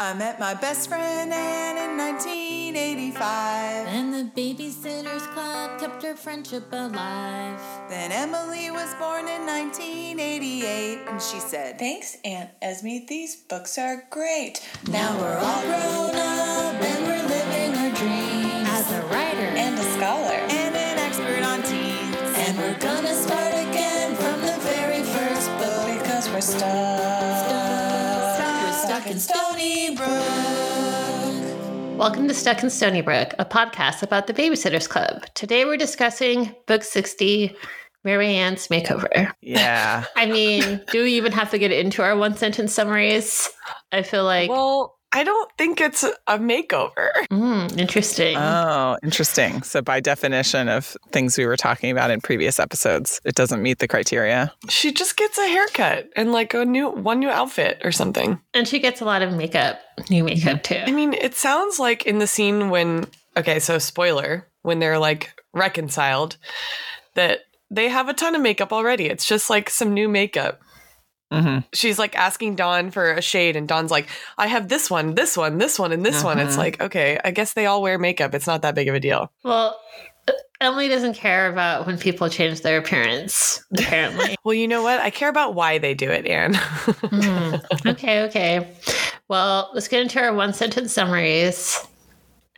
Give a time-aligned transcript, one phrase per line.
[0.00, 3.88] I met my best friend Anne in 1985.
[3.88, 7.60] And the Babysitters Club kept our friendship alive.
[7.90, 13.06] Then Emily was born in 1988, and she said, Thanks, Aunt Esme.
[13.08, 14.64] These books are great.
[14.88, 16.37] Now we're all grown up
[31.98, 35.24] Welcome to Stuck in Stoneybrook, a podcast about the Babysitters Club.
[35.34, 37.56] Today we're discussing Book 60,
[38.04, 39.32] Mary Anne's Makeover.
[39.40, 40.04] Yeah.
[40.16, 43.50] I mean, do we even have to get into our one sentence summaries?
[43.90, 47.10] I feel like, well, I don't think it's a makeover.
[47.30, 48.36] mm, interesting.
[48.36, 49.62] Oh, interesting.
[49.62, 53.78] So, by definition of things we were talking about in previous episodes, it doesn't meet
[53.78, 54.52] the criteria.
[54.68, 58.38] She just gets a haircut and like a new one new outfit or something.
[58.54, 60.82] and she gets a lot of makeup, new makeup too.
[60.86, 63.06] I mean, it sounds like in the scene when
[63.36, 66.36] okay, so spoiler, when they're like reconciled,
[67.14, 69.06] that they have a ton of makeup already.
[69.06, 70.60] It's just like some new makeup.
[71.30, 75.14] Hmm She's like asking Dawn for a shade, and Dawn's like, I have this one,
[75.14, 76.38] this one, this one, and this one.
[76.38, 76.58] It's Mhm.
[76.58, 78.34] like, okay, I guess they all wear makeup.
[78.34, 79.30] It's not that big of a deal.
[79.44, 79.78] Well,
[80.26, 84.36] uh, Emily doesn't care about when people change their appearance, apparently.
[84.44, 85.00] Well, you know what?
[85.00, 86.54] I care about why they do it, Anne.
[86.54, 87.56] Hmm.
[87.86, 88.74] Okay, okay.
[89.28, 91.86] Well, let's get into our one sentence summaries.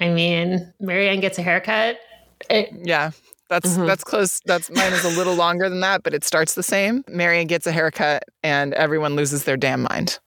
[0.01, 1.99] I mean, Mary Anne gets a haircut.
[2.49, 3.11] It, Yeah.
[3.51, 3.87] That's Mhm.
[3.87, 4.41] that's close.
[4.47, 7.05] That's mine is a little longer than that, but it starts the same.
[7.09, 10.19] Mary Anne gets a haircut, and everyone loses their damn mind.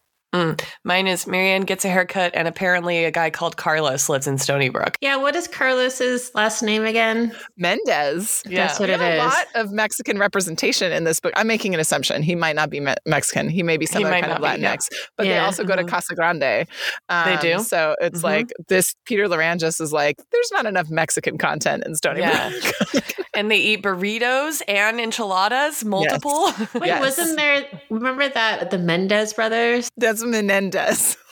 [0.84, 4.36] Mine is Mary Anne gets a haircut, and apparently a guy called Carlos lives in
[4.36, 4.96] Stoneybrook.
[5.02, 7.36] yeah, what is Carlos's last name again?
[7.58, 8.42] Mendez.
[8.48, 8.66] Yeah.
[8.68, 9.22] That's what We it have is.
[9.22, 11.34] a lot of Mexican representation in this book.
[11.36, 12.24] I'm making an assumption.
[12.24, 13.48] He might not be me- Mexican.
[13.48, 14.76] He may be some He other kind of not be, yeah.
[14.76, 14.88] Latinx.
[15.18, 15.88] But they also go to Mhm.
[15.88, 16.42] Casa Grande.
[16.42, 17.60] They do?
[17.64, 18.24] So it's Mhm.
[18.24, 22.50] like this Peter Lerangis is like, there's not enough Mexican content in Stony Yeah.
[22.50, 23.04] Brook.
[23.36, 26.46] and they eat burritos and enchiladas, multiple.
[26.74, 27.00] Wait, Yes.
[27.02, 27.66] wasn't there?
[27.90, 29.90] Remember that the Mendez brothers?
[29.98, 31.18] That's Menendez.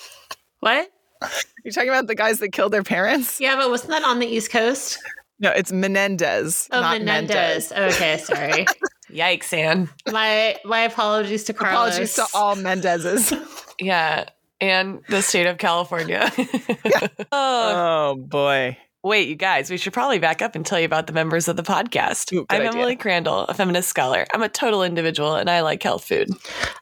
[0.59, 0.87] What?
[1.65, 3.41] You're talking about the guys that killed their parents?
[3.41, 4.99] Yeah, but wasn't that on the East Coast?
[5.39, 6.69] No, it's Menendez.
[6.71, 7.71] Oh, not Menendez.
[7.71, 7.95] Mendez.
[7.95, 8.65] Okay, sorry.
[9.11, 9.89] Yikes, Anne.
[10.11, 11.95] my my apologies to Carlos.
[11.95, 13.33] Apologies to all Mendezes.
[13.79, 14.25] Yeah.
[14.59, 16.31] And the state of California.
[16.37, 18.77] oh, oh boy.
[19.03, 21.55] Wait, you guys, we should probably back up and tell you about the members of
[21.55, 22.31] the podcast.
[22.33, 22.71] Ooh, I'm idea.
[22.71, 24.27] Emily Crandall, a feminist scholar.
[24.33, 26.29] I'm a total individual and I like health food.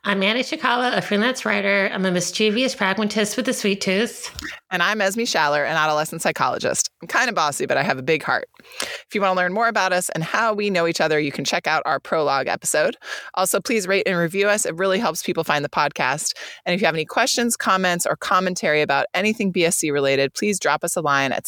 [0.03, 1.89] I'm Annie Chikawa, a freelance writer.
[1.93, 4.35] I'm a mischievous pragmatist with a sweet tooth.
[4.71, 6.91] And I'm Esme Schaller, an adolescent psychologist.
[7.01, 8.49] I'm kind of bossy, but I have a big heart.
[8.81, 11.31] If you want to learn more about us and how we know each other, you
[11.31, 12.95] can check out our prologue episode.
[13.33, 14.65] Also, please rate and review us.
[14.65, 16.33] It really helps people find the podcast.
[16.65, 20.83] And if you have any questions, comments, or commentary about anything BSC related, please drop
[20.83, 21.47] us a line at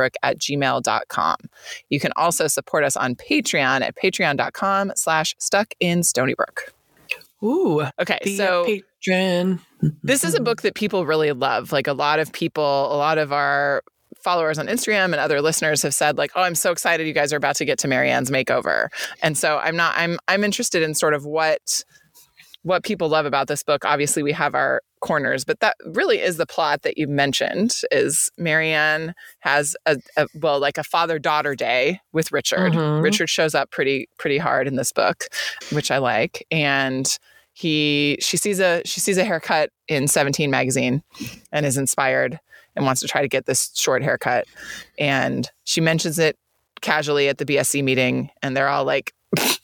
[0.00, 1.36] stuckinstonybrook at gmail.com.
[1.88, 6.72] You can also support us on Patreon at patreon.com slash stuckinstonybrook.
[7.42, 7.86] Ooh.
[7.98, 8.64] Okay, so...
[8.64, 9.60] patron.
[10.02, 11.72] This is a book that people really love.
[11.72, 13.82] Like a lot of people, a lot of our
[14.14, 17.32] followers on Instagram and other listeners have said like, "Oh, I'm so excited you guys
[17.32, 18.88] are about to get to Mary Anne's makeover."
[19.22, 21.82] And so I'm not I'm I'm interested in sort of what
[22.62, 23.84] what people love about this book.
[23.84, 28.30] Obviously, we have our corners, but that really is the plot that you mentioned is
[28.36, 32.72] Mary Anne has a, a well like a father-daughter day with Richard.
[32.72, 33.02] Mhm.
[33.02, 35.24] Richard shows up pretty pretty hard in this book,
[35.72, 36.46] which I like.
[36.50, 37.18] And
[37.54, 41.02] he she sees a she sees a haircut in 17 magazine
[41.52, 42.38] and is inspired
[42.76, 44.46] and wants to try to get this short haircut
[44.98, 46.38] and she mentions it
[46.80, 49.12] casually at the BSC meeting and they're all like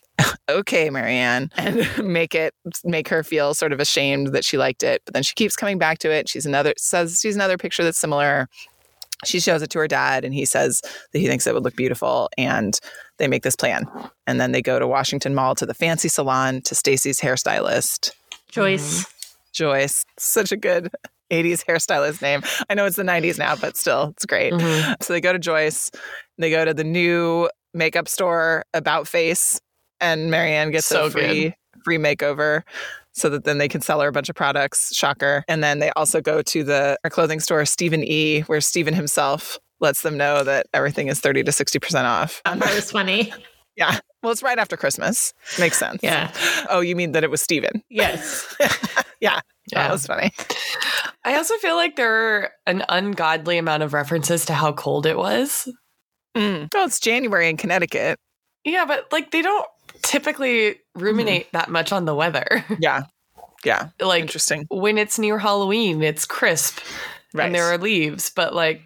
[0.49, 4.83] okay Mary Anne and make it make her feel sort of ashamed that she liked
[4.83, 6.29] it but then she keeps coming back to it.
[6.29, 8.49] She's another says she's another picture that's similar.
[9.25, 11.75] She shows it to her dad and he says that he thinks it would look
[11.77, 12.79] beautiful and
[13.19, 13.87] they make this plan.
[14.27, 18.11] And then they go to Washington Mall to the fancy salon to Stacey's hairstylist.
[18.51, 19.06] Joyce.
[19.55, 20.05] Joyce.
[20.19, 20.91] Such a good
[21.33, 22.43] 80s hairstylist name.
[22.69, 24.53] I know it's the 90s now but still it's great.
[24.53, 25.03] Mhm.
[25.03, 25.91] so they go to Joyce.
[26.37, 29.61] They go to the new makeup store about face
[30.00, 31.54] and Mary Anne gets So a free
[31.84, 32.62] free makeover
[33.12, 35.90] so that then they can sell her a bunch of products shocker and then they
[35.96, 40.43] also go to the our clothing store Stephen E where Stephen himself lets them know
[40.43, 43.32] that everything is 30 to 60% off That part was funny.
[43.76, 46.32] yeah well it's right after Christmas makes sense Yeah.
[46.70, 48.54] oh you mean that it was Stephen Yes.
[49.20, 49.40] yeah
[49.72, 49.82] Yeah.
[49.88, 50.32] that was funny
[51.25, 55.16] I also feel like there are an ungodly amount of references to how cold it
[55.16, 55.69] was.
[56.37, 56.69] mm.
[56.75, 58.19] oh it's January in Connecticut
[58.64, 59.66] Yeah, but like they don't
[60.06, 62.64] typically ruminate that much on the weather.
[62.81, 63.03] yeah
[63.64, 66.79] yeah like interesting when it's near Halloween, it's crisp.
[67.35, 67.47] Right.
[67.47, 68.81] and there are leaves, but like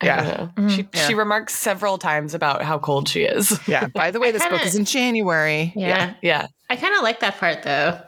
[0.00, 0.22] I Yeah.
[0.36, 0.68] don't know.
[0.68, 1.06] She Yeah.
[1.06, 3.58] she remarks several times about how cold she is.
[3.66, 3.86] yeah.
[3.88, 5.72] By the way, this book kinda- is in January.
[5.74, 6.14] Yeah.
[6.22, 6.46] yeah.
[6.70, 7.98] I kind of like that part though.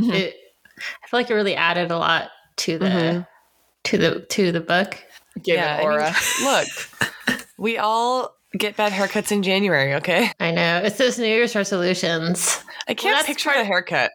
[0.00, 0.14] Mhm.
[0.14, 0.34] It,
[0.78, 3.26] I feel like it really added a lot to the Mhm.
[3.84, 4.96] to the to the book.
[5.42, 6.14] Give yeah, it I mean, aura.
[6.42, 6.68] look,
[7.58, 10.30] we all get bad haircuts in January, okay?
[10.40, 12.62] I know it's those New Year's resolutions.
[12.88, 14.10] I can't that's picture part- the haircut.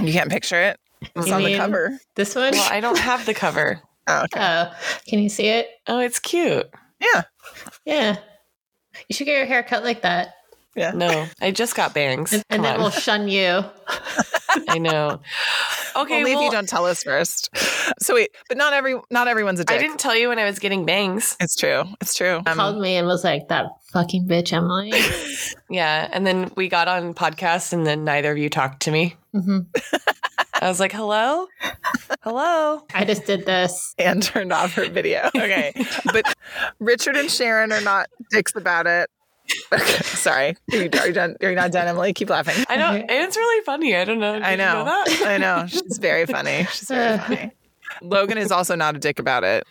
[0.00, 0.78] you can't picture it.
[1.16, 1.98] It's You on the cover.
[2.14, 2.52] This one.
[2.52, 3.80] Well, I don't have the cover.
[4.06, 4.40] Oh, okay.
[4.40, 4.72] oh,
[5.08, 5.68] can you see it?
[5.86, 6.68] Oh, it's cute.
[7.00, 7.22] Yeah.
[7.84, 8.16] Yeah.
[9.08, 10.34] You should get your hair cut like that,
[10.74, 10.92] Yeah.
[10.92, 12.32] No, I just got bangs.
[12.32, 12.80] and, and then on.
[12.80, 13.62] we'll shun you.
[14.68, 15.20] I know.
[15.94, 17.50] Okay, Only if you don't tell us first.
[18.00, 19.76] So wait, but not every not everyone's a dick.
[19.76, 21.36] I didn't tell you when I was getting bangs.
[21.40, 21.84] It's true.
[22.00, 22.36] It's true.
[22.46, 24.92] Um, Called me and was like, "That fucking bitch, Emily."
[25.70, 29.16] Yeah, and then we got on podcast, and then neither of you talked to me.
[29.32, 29.60] hmm
[30.60, 31.46] I was like, "Hello,
[32.20, 33.94] hello." I just did this.
[33.98, 35.30] and turned off her video.
[35.34, 35.72] Okay.
[36.12, 36.34] but
[36.78, 39.08] Richard and Sharon are not dicks about it.
[39.72, 40.56] Okay, sorry.
[40.72, 41.36] Are you, are you done?
[41.42, 42.12] Are you not done, Emily?
[42.12, 42.64] Keep laughing.
[42.68, 43.96] I know it's really funny.
[43.96, 44.34] I don't know.
[44.34, 44.84] Did I you know.
[44.84, 45.22] that?
[45.24, 45.66] I know.
[45.66, 46.64] She's very funny.
[46.72, 47.50] She's very funny.
[48.02, 49.64] Logan is also not a dick about it.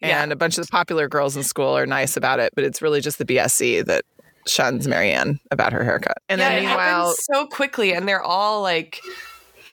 [0.00, 0.22] Yeah.
[0.22, 2.82] And a bunch of the popular girls in school are nice about it, but it's
[2.82, 4.04] really just the BSC that
[4.46, 6.18] shuns Mary Anne about her haircut.
[6.28, 9.00] And yeah, then it meanwhile, so quickly, and they're all like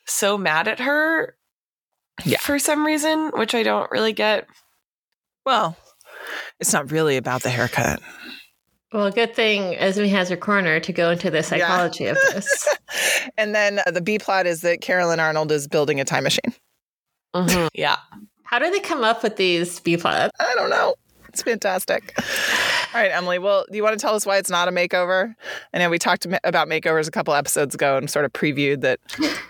[0.06, 1.36] so mad at her.
[2.24, 2.38] Yeah.
[2.38, 4.48] For some reason, which I don't really get.
[5.46, 5.76] well,
[6.60, 8.00] it's not really about the haircut.
[8.94, 12.68] Well, good thing Esme has her corner to go into the psychology of this.
[13.38, 16.54] And then uh, the B plot is that Carolyn Arnold is building a time machine.
[17.34, 17.70] Mhm.
[17.74, 17.98] Yeah.
[18.44, 20.34] How do they come up with these B plots?
[20.40, 20.96] I don't know.
[21.30, 22.14] It's fantastic.
[22.94, 23.40] All right, Emily.
[23.40, 25.34] Well, do you want to tell us why it's not a makeover?
[25.74, 29.00] I know we talked about makeovers a couple episodes ago and sort of previewed that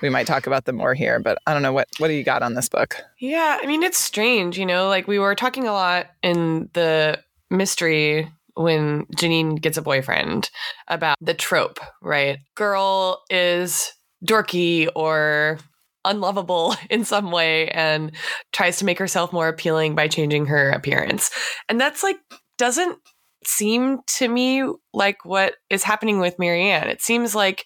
[0.03, 2.23] we might talk about them more here, but I don't know what what do you
[2.23, 2.97] got on this book?
[3.19, 7.19] Yeah, I mean it's strange, you know, like we were talking a lot in the
[7.49, 10.49] mystery when Janine gets a boyfriend
[10.87, 12.39] about the trope, right?
[12.55, 13.91] Girl is
[14.25, 15.59] dorky or
[16.05, 18.11] unlovable in some way and
[18.53, 21.31] tries to make herself more appealing by changing her appearance.
[21.69, 22.17] And that's like
[22.57, 22.97] doesn't
[23.43, 24.63] seem to me
[24.93, 26.87] like what is happening with Mary Anne.
[26.87, 27.65] It seems like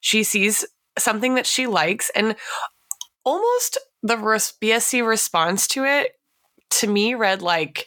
[0.00, 0.66] she sees
[0.98, 2.36] something that she likes and
[3.24, 6.12] almost the BSC response to it
[6.70, 7.86] to me read like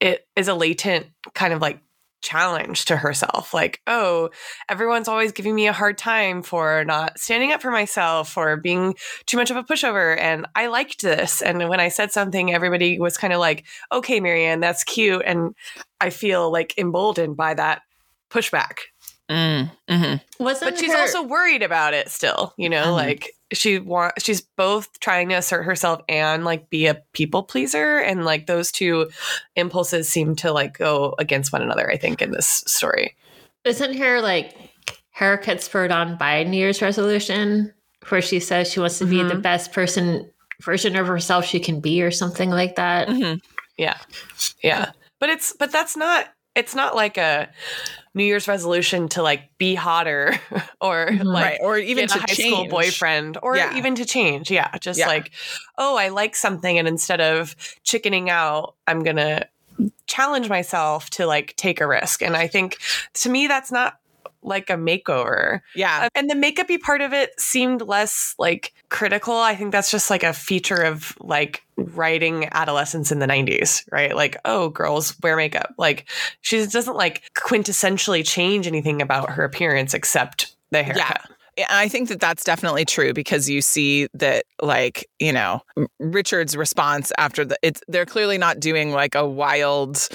[0.00, 1.80] it is a latent kind of like
[2.22, 4.28] challenge to herself like oh
[4.68, 8.94] everyone's always giving me a hard time for not standing up for myself or being
[9.24, 12.98] too much of a pushover and i liked this and when i said something everybody
[12.98, 15.54] was kind of like okay mary anne that's cute and
[15.98, 17.80] i feel like emboldened by that
[18.30, 18.74] pushback
[19.30, 20.44] Mm, mm-hmm.
[20.44, 22.92] But she's her- also worried about it still you know Mhm.
[22.96, 27.98] like she want she's both trying to assert herself and like be a people pleaser
[27.98, 29.08] and like those two
[29.56, 33.16] impulses seem to like go against one another i think in this story
[33.64, 34.54] isn't her like
[35.10, 37.70] haircut spurred on by New Year's resolution,
[38.08, 39.42] where she says she wants to be the Mhm.
[39.42, 40.30] best person
[40.62, 43.08] version of herself she can be, or something like that.
[43.08, 43.36] Mm-hmm.
[43.76, 43.98] yeah
[44.62, 47.50] yeah but it's but that's not it's not like a
[48.14, 50.34] new year's resolution to like be hotter
[50.80, 51.24] or Mhm.
[51.24, 51.58] like right.
[51.62, 52.52] Or even to a high change.
[52.54, 53.76] school boyfriend or Yeah.
[53.76, 55.06] even to change yeah just Yeah.
[55.06, 55.30] like
[55.78, 57.54] oh i like something and instead of
[57.84, 59.46] chickening out i'm gonna
[60.06, 62.78] challenge myself to like take a risk and i think
[63.14, 63.98] to me that's not
[64.42, 66.08] like a makeover Yeah.
[66.14, 69.36] And the makeupy part of it seemed less like critical.
[69.36, 74.14] I think that's just like a feature of like writing adolescence in the 90s right?
[74.14, 75.74] Like oh girls wear makeup.
[75.78, 76.08] Like
[76.42, 81.22] she doesn't like quintessentially change anything about her appearance except the haircut.
[81.56, 85.60] Yeah, I think that that's definitely true because you see that, like, you know,
[85.98, 90.08] Richard's response after the it's they're clearly not doing like a wild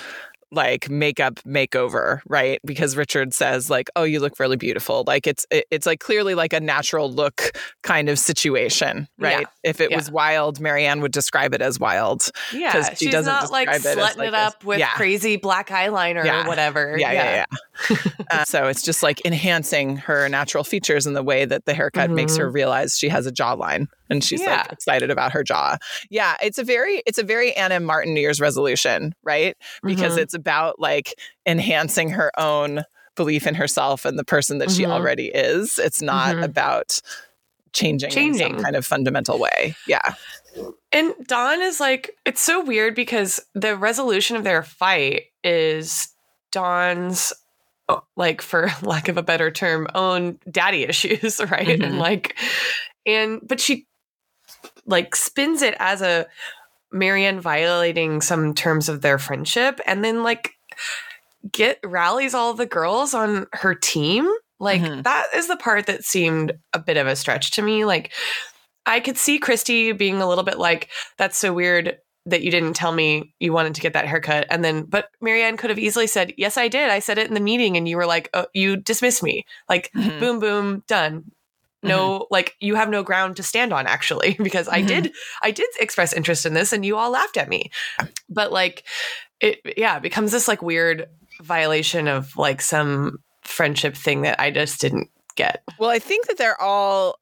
[0.52, 2.60] like makeup makeover, right?
[2.66, 6.36] Because Richard says like, "Oh, you look really beautiful." Like it's it, it's like clearly
[6.36, 7.52] like a natural look
[7.84, 9.42] kind of situation, right?
[9.42, 9.46] Yeah.
[9.64, 9.98] If it Yeah.
[9.98, 12.30] was wild, Mary Anne would describe it as wild.
[12.54, 14.94] Yeah, she she's doesn't not like describe it like, it up with yeah.
[14.96, 16.96] crazy black eyeliner or whatever.
[16.98, 17.46] Yeah, yeah, yeah.
[18.32, 22.10] uh, so it's just like enhancing her natural features in the way that the haircut
[22.10, 24.58] makes her realize she has a jawline and she's Yeah.
[24.62, 25.78] like excited about her jaw.
[26.10, 27.84] Yeah, it's a very it's a very Ann M.
[27.84, 29.56] Martin New Year's resolution, right?
[29.84, 30.20] Because Mhm.
[30.22, 31.16] it's about like
[31.46, 32.84] enhancing her own
[33.16, 34.90] belief in herself and the person that she Mhm.
[34.92, 35.80] already is.
[35.80, 36.44] It's not Mhm.
[36.44, 37.00] about
[37.74, 38.54] changing, in Changing.
[38.56, 39.76] some kind of fundamental way.
[39.88, 40.14] Yeah.
[40.94, 46.08] And Dawn is like, it's so weird because the resolution of their fight is
[46.54, 47.34] Dawn's,
[48.16, 51.68] like, for lack of a better term, own daddy issues, right?
[51.80, 51.84] Mhm.
[51.84, 52.38] And like,
[53.06, 53.88] and, but she
[54.86, 56.26] like spins it as a
[56.92, 60.54] Mary Anne violating some terms of their friendship and then like
[61.52, 64.30] get rallies all the girls on her team.
[64.60, 65.04] Like Mhm.
[65.04, 67.86] that is the part that seemed a bit of a stretch to me.
[67.86, 68.12] Like
[68.86, 72.74] I could see Kristy being a little bit like, that's so weird that you didn't
[72.74, 74.48] tell me you wanted to get that haircut.
[74.50, 76.90] And then, but Mary Anne could have easily said, Yes, I did.
[76.90, 77.78] I said it in the meeting.
[77.78, 79.46] And you were like, oh, You dismissed me.
[79.70, 80.20] Like, Mhm.
[80.20, 81.32] boom, boom, done.
[81.84, 84.88] No, like you have no ground to stand on actually, because I Mhm.
[84.88, 85.14] did,
[85.44, 87.70] I did express interest in this and you all laughed at me.
[88.28, 88.88] But like,
[89.40, 91.06] it, yeah, it becomes this like weird
[91.44, 95.62] violation of like some friendship thing that I just didn't get.
[95.78, 97.20] Well, I think that they're all.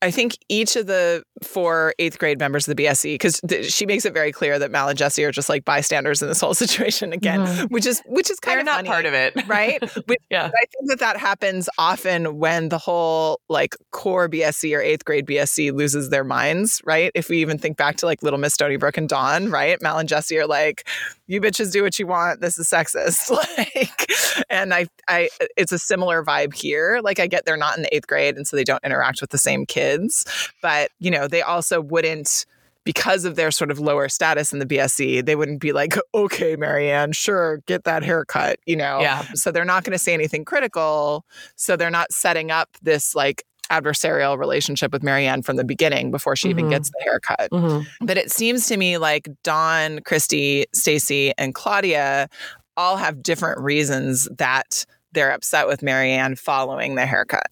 [0.00, 3.84] I think each of the four eighth grade members of the BSC, because th- she
[3.84, 6.54] makes it very clear that Mal and Jessi are just like bystanders in this whole
[6.64, 7.70] situation again, Mhm.
[7.70, 9.34] which is which is kind They're of not funny, part of it.
[9.48, 9.82] right?
[10.06, 10.46] Which, Yeah.
[10.46, 15.26] I think that that happens often when the whole like core BSC or eighth grade
[15.26, 17.10] BSE loses their minds, right?
[17.16, 19.80] If we even think back to like Little Miss Stoneybrook and Dawn, right?
[19.82, 20.86] Mal and Jessi are like,
[21.28, 22.40] "You bitches do what you want.
[22.40, 23.30] This is sexist."
[23.68, 24.10] like,
[24.50, 27.00] and I, I, it's a similar vibe here.
[27.02, 29.30] Like, I get they're not in the eighth grade, and so they don't interact with
[29.30, 30.24] the same kids,
[30.60, 32.44] but you know, they also wouldn't
[32.88, 36.56] because of their sort of lower status in the BSC, they wouldn't be like, okay,
[36.56, 39.00] Mary Anne, sure, get that haircut, you know?
[39.00, 39.26] Yeah.
[39.34, 41.26] So they're not going to say anything critical.
[41.54, 46.10] So they're not setting up this like adversarial relationship with Mary Anne from the beginning
[46.10, 46.70] before she even Mhm.
[46.70, 47.50] gets the haircut.
[47.52, 47.86] Mhm.
[48.00, 52.28] But it seems to me like Dawn, Kristy, Stacey, and Claudia
[52.76, 57.50] all have different reasons that they're upset with Mary Anne following the haircut.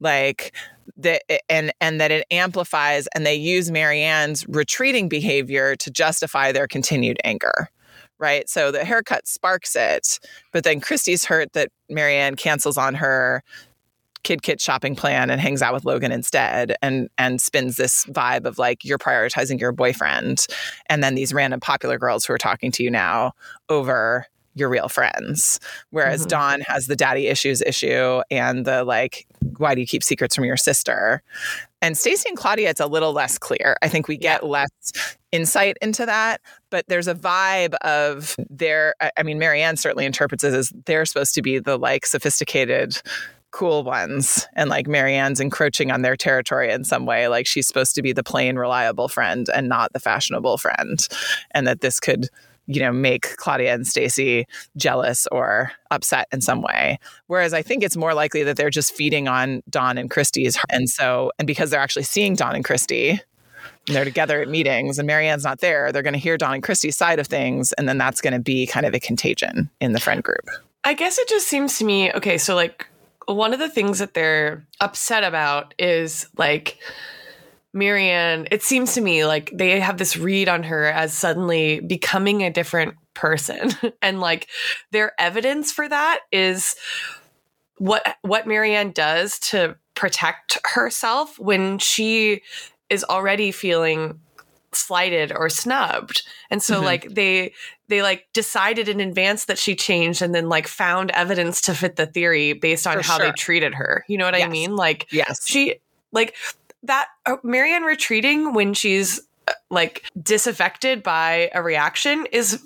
[0.00, 0.54] Like
[0.96, 6.50] the and and that it amplifies and they use Mary Anne's retreating behavior to justify
[6.52, 7.68] their continued anger.
[8.18, 8.48] Right.
[8.48, 10.18] So the haircut sparks it,
[10.52, 13.42] but then Kristy's hurt that Mary Anne cancels on her
[14.22, 18.44] kid kit shopping plan and hangs out with Logan instead and and spins this vibe
[18.44, 20.46] of like you're prioritizing your boyfriend
[20.88, 23.32] and then these random popular girls who are talking to you now
[23.68, 25.60] over your real friends.
[25.90, 26.28] Whereas Mhm.
[26.30, 29.26] Dawn has the daddy issues issue and the like
[29.58, 31.22] why do you keep secrets from your sister?
[31.80, 33.76] And Stacey and Claudia it's a little less clear.
[33.82, 34.68] I think we get less
[35.30, 40.42] insight into that but there's a vibe of their I mean Mary Anne certainly interprets
[40.42, 43.00] it as they're supposed to be the like sophisticated
[43.50, 47.66] cool ones and like Mary Anne's encroaching on their territory in some way like she's
[47.66, 51.08] supposed to be the plain reliable friend and not the fashionable friend
[51.52, 52.28] and that this could
[52.68, 56.98] you know make Claudia and Stacey jealous or upset in some way.
[57.26, 60.88] Whereas I think it's more likely that they're just feeding on Dawn and Kristy's and
[60.88, 63.18] so and because they're actually seeing Dawn and Kristy
[63.88, 66.54] and they're together at meetings and Mary Anne's not there they're going to hear Dawn
[66.54, 69.70] and Kristy's side of things and then that's going to be kind of a contagion
[69.80, 70.46] in the friend group.
[70.84, 72.86] I guess it just seems to me okay, so like
[73.34, 76.78] one of the things that they're upset about is like
[77.74, 81.80] Mary Anne, it seems to me like they have this read on her as suddenly
[81.80, 83.70] becoming a different person.
[84.02, 84.48] and like
[84.90, 86.74] their evidence for that is
[87.76, 92.42] what what Mary Anne does to protect herself when she
[92.88, 94.20] is already feeling
[94.72, 96.22] slighted or snubbed.
[96.50, 96.84] And so Mhm.
[96.84, 97.52] like they
[97.88, 101.96] they like decided in advance that she changed and then like found evidence to fit
[101.96, 104.04] the theory based on For how they treated her.
[104.08, 104.76] You know what I mean?
[104.76, 105.76] Like yes she
[106.12, 106.34] like
[106.84, 112.64] that uh, Mary Anne retreating when she's uh, like disaffected by a reaction is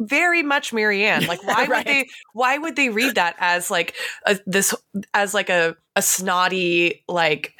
[0.00, 1.26] very much Mary Anne.
[1.26, 1.68] Like why Right.
[1.68, 3.94] would they why would they read that as like
[4.26, 4.74] a, this
[5.14, 7.54] as like a a snotty like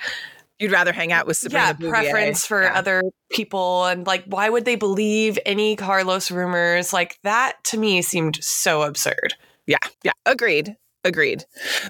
[0.59, 1.91] you'd rather hang out with Sabrina yeah Bouvier.
[1.91, 2.75] preference for Yeah.
[2.79, 8.03] other people and like why would they believe any Carlos rumors like that to me
[8.03, 9.35] seemed so absurd.
[9.67, 11.45] Yeah, yeah, agreed, agreed.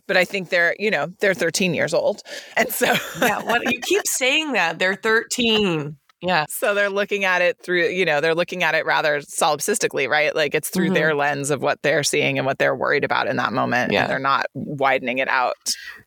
[0.06, 2.22] But I think they're, you know, they're 13 years old,
[2.56, 5.96] and so Yeah, what you keep saying that they're 13.
[6.22, 6.46] Yeah.
[6.48, 10.34] so they're looking at it through, you know, they're looking at it rather solipsistically, right?
[10.34, 10.94] Like it's through Mhm.
[10.94, 14.02] their lens of what they're seeing and what they're worried about in that moment, Yeah.
[14.02, 15.56] and they're not widening it out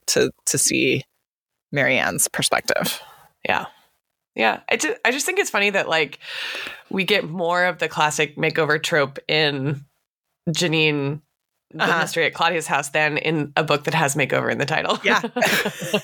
[0.08, 1.04] to to see
[1.72, 3.02] Mary Anne's perspective.
[3.48, 3.66] Yeah.
[4.36, 4.62] Yeah.
[4.70, 6.20] I just, I just think it's funny that like
[6.90, 9.84] we get more of the classic makeover trope in
[10.50, 11.22] Janine
[11.74, 12.00] the Uh-huh.
[12.00, 14.98] mystery at Claudia's house than in a book that has makeover in the title.
[15.04, 15.22] Yeah.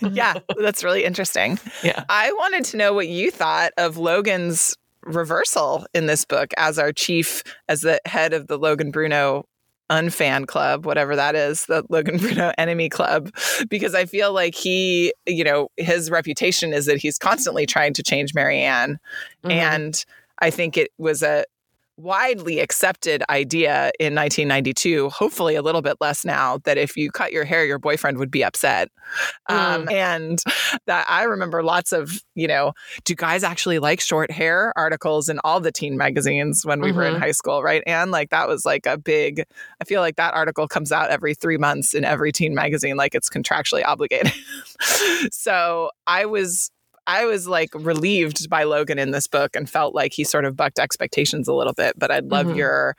[0.11, 1.57] yeah, that's really interesting.
[1.83, 2.03] Yeah.
[2.09, 6.91] I wanted to know what you thought of Logan's reversal in this book as our
[6.91, 9.45] chief, as the head of the Logan Bruno
[9.89, 13.31] unfan club, whatever that is, the Logan Bruno enemy club,
[13.69, 18.03] because I feel like he, you know, his reputation is that he's constantly trying to
[18.03, 18.97] change Mary Anne.
[19.43, 19.51] Mhm.
[19.51, 20.05] And
[20.39, 21.45] I think it was a
[21.97, 27.31] widely accepted idea in 1992, hopefully a little bit less now, that if you cut
[27.31, 28.89] your hair, your boyfriend would be upset.
[29.47, 30.41] Um, and
[30.87, 32.73] that I remember lots of, you know,
[33.05, 37.03] do guys actually like short hair articles in all the teen magazines when we were
[37.05, 37.19] in Mhm.
[37.19, 37.83] high school, right?
[37.85, 39.43] And like that was like a big,
[39.79, 43.13] I feel like that article comes out every three months in every teen magazine, like
[43.13, 44.33] it's contractually obligated.
[45.31, 46.71] so I was
[47.07, 50.55] I was like relieved by Logan in this book and felt like he sort of
[50.55, 51.97] bucked expectations a little bit.
[51.99, 52.55] But I'd love Mhm.
[52.57, 52.95] your,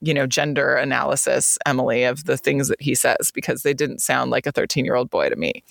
[0.00, 4.30] you know, gender analysis, Emily, of the things that he says because they didn't sound
[4.30, 5.62] like a 13 year old boy to me.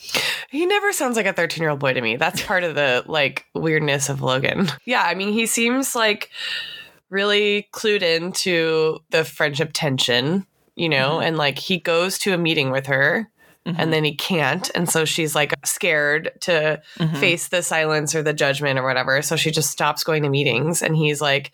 [0.50, 2.16] He never sounds like a 13 year old boy to me.
[2.18, 4.68] That's part of the like weirdness of Logan.
[4.86, 6.30] Yeah, I mean, he seems like
[7.10, 10.46] really clued into the friendship tension,
[10.76, 13.30] you know, and like he goes to a meeting with her
[13.66, 14.70] and then he can't.
[14.76, 17.18] And so she's like scared to Mhm.
[17.20, 19.22] face the silence or the judgment or whatever.
[19.22, 21.52] So she just stops going to meetings and he's like,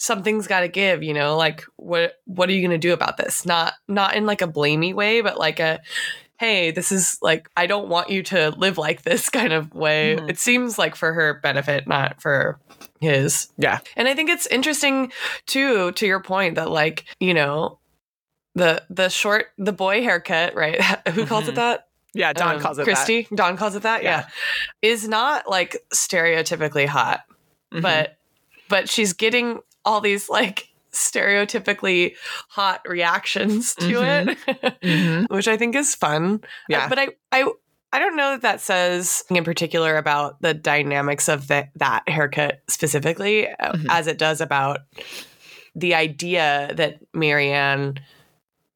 [0.00, 3.16] something's got to give you know like what what are you going to do about
[3.16, 5.80] this not not in like a blamey way but like a
[6.38, 10.16] hey this is like i don't want you to live like this kind of way
[10.16, 10.30] Mhm.
[10.30, 12.60] it seems like for her benefit not for
[13.00, 13.78] his Yeah.
[13.96, 15.10] and i think it's interesting
[15.46, 17.77] too to your point that like you know
[18.54, 21.48] the the short the boy haircut right who calls Mhm.
[21.50, 23.28] it that Yeah, Dawn Um, calls it Kristy.
[23.34, 24.02] Dawn calls it that.
[24.02, 24.24] Yeah.
[24.82, 24.90] Yeah.
[24.90, 27.20] is not like stereotypically hot,
[27.70, 27.78] that.
[27.78, 27.82] Mhm.
[27.82, 28.16] but
[28.68, 32.14] but she's getting all these like stereotypically
[32.48, 34.28] hot reactions to Mhm.
[34.30, 35.26] it, Mhm.
[35.30, 36.40] which I think is fun.
[36.68, 36.88] Yeah.
[36.88, 37.44] but I I
[37.92, 42.60] I don't know that that says in particular about the dynamics of that that haircut
[42.68, 43.86] specifically, uh, Mhm.
[43.90, 44.80] as it does about
[45.74, 48.00] the idea that Mary Anne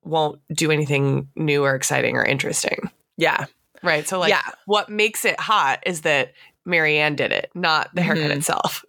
[0.02, 2.90] won't do anything new or exciting or interesting.
[3.16, 3.47] yeah.
[3.85, 4.06] Right.
[4.06, 4.42] So, like, Yeah.
[4.66, 8.37] what makes it hot is that Mary Anne did it, not the haircut Mhm.
[8.37, 8.85] itself.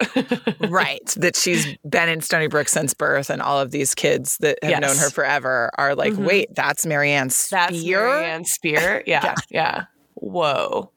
[0.70, 4.70] right that she's been in stoneybrook since birth and all of these kids that have
[4.70, 4.80] Yes.
[4.80, 6.24] known her forever are like Mhm.
[6.24, 9.02] wait that's mary anne spier That's Mary Anne Spier.
[9.06, 9.34] Yeah, Yeah.
[9.50, 9.84] yeah.
[10.14, 10.92] Whoa.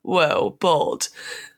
[0.00, 0.56] Whoa.
[0.58, 1.08] Bold.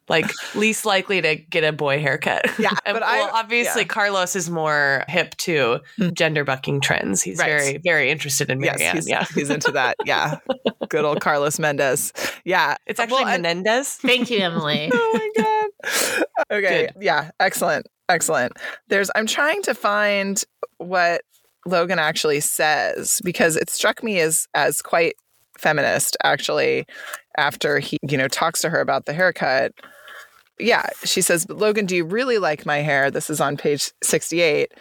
[0.09, 2.45] Like, least likely to get a boy haircut.
[2.59, 3.89] Yeah, And, but I- obviously, yeah.
[3.89, 6.13] Carlos is more hip to Mm.
[6.15, 7.23] gender bucking trends.
[7.23, 7.47] He's Right.
[7.47, 9.25] very, very interested in yes he's, yeah.
[9.35, 10.39] he's into that yeah
[10.89, 12.13] good old carlos mendez
[12.45, 13.89] yeah It's actually Well, and- Menendez.
[14.03, 14.91] Thank you, Emily.
[14.93, 18.53] oh my god okay yeah excellent excellent
[18.89, 20.43] there's i'm trying to find
[20.79, 21.23] what
[21.67, 25.15] logan actually says because it struck me as as quite
[25.59, 26.85] feminist actually
[27.37, 29.73] after he you know talks to her about the haircut
[30.59, 33.11] yeah she says but logan do you really like my hair?
[33.11, 34.73] This is on page 68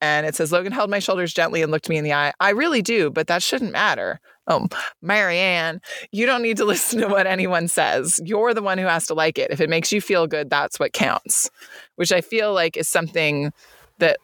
[0.00, 2.32] and it says logan held my shoulders gently and looked me in the eye.
[2.40, 4.20] I really do but that shouldn't matter.
[4.46, 4.68] Oh
[5.02, 5.80] mary anne
[6.12, 8.20] you don't need to listen to what anyone says.
[8.24, 9.50] You're the one who has to like it.
[9.50, 11.50] If it makes you feel good that's what counts
[11.96, 13.52] which i feel like is something
[13.98, 14.18] that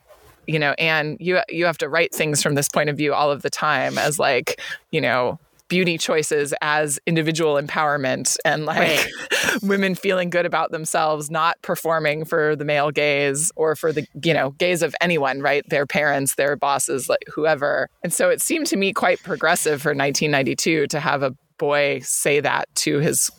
[0.47, 3.31] you know and you you have to write things from this point of view all
[3.31, 9.07] of the time as like you know beauty choices as individual empowerment and like
[9.63, 14.35] women feeling good about themselves not performing for the male gaze or for the you
[14.35, 15.69] know gaze of anyone right?
[15.69, 17.89] Their parents their bosses like whoever.
[18.03, 22.41] And so it seemed to me quite progressive for 1992 to have a boy say
[22.41, 23.31] that to his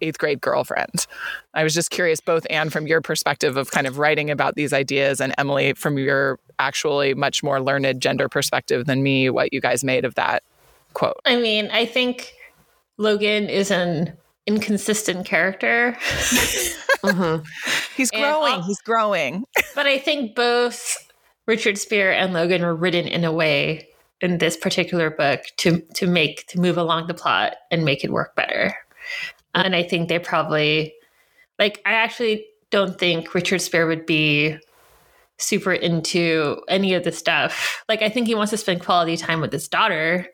[0.00, 1.06] eighth grade girlfriend.
[1.54, 4.72] I was just curious both anne from your perspective of kind of writing about these
[4.72, 9.60] ideas and emily from your actually much more learned gender perspective than me what you
[9.60, 10.42] guys made of that
[10.94, 12.32] quote I mean, I think
[12.98, 15.96] Logan is an inconsistent character,
[17.04, 17.44] Mhm.
[17.96, 20.96] he's And growing all- he's growing but I think both
[21.46, 23.88] Richard Spier and Logan were written in a way
[24.20, 28.12] in this particular book to to make to move along the plot and make it
[28.12, 28.74] work better.
[29.54, 30.94] And I think they probably
[31.58, 34.56] like I actually don't think Richard Spier would be
[35.38, 37.82] super into any of the stuff.
[37.88, 40.28] Like I think he wants to spend quality time with his daughter,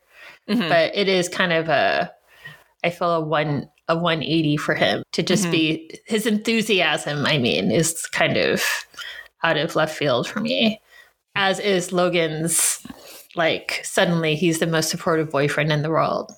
[0.48, 0.68] Mhm.
[0.68, 2.10] but it is kind of a
[2.84, 5.50] I feel a one a 180 for him to just Mhm.
[5.50, 8.62] be his enthusiasm, I mean, is kind of
[9.42, 10.80] out of left field for me.
[11.34, 12.80] As is Logan's
[13.36, 16.32] like suddenly he's the most supportive boyfriend in the world.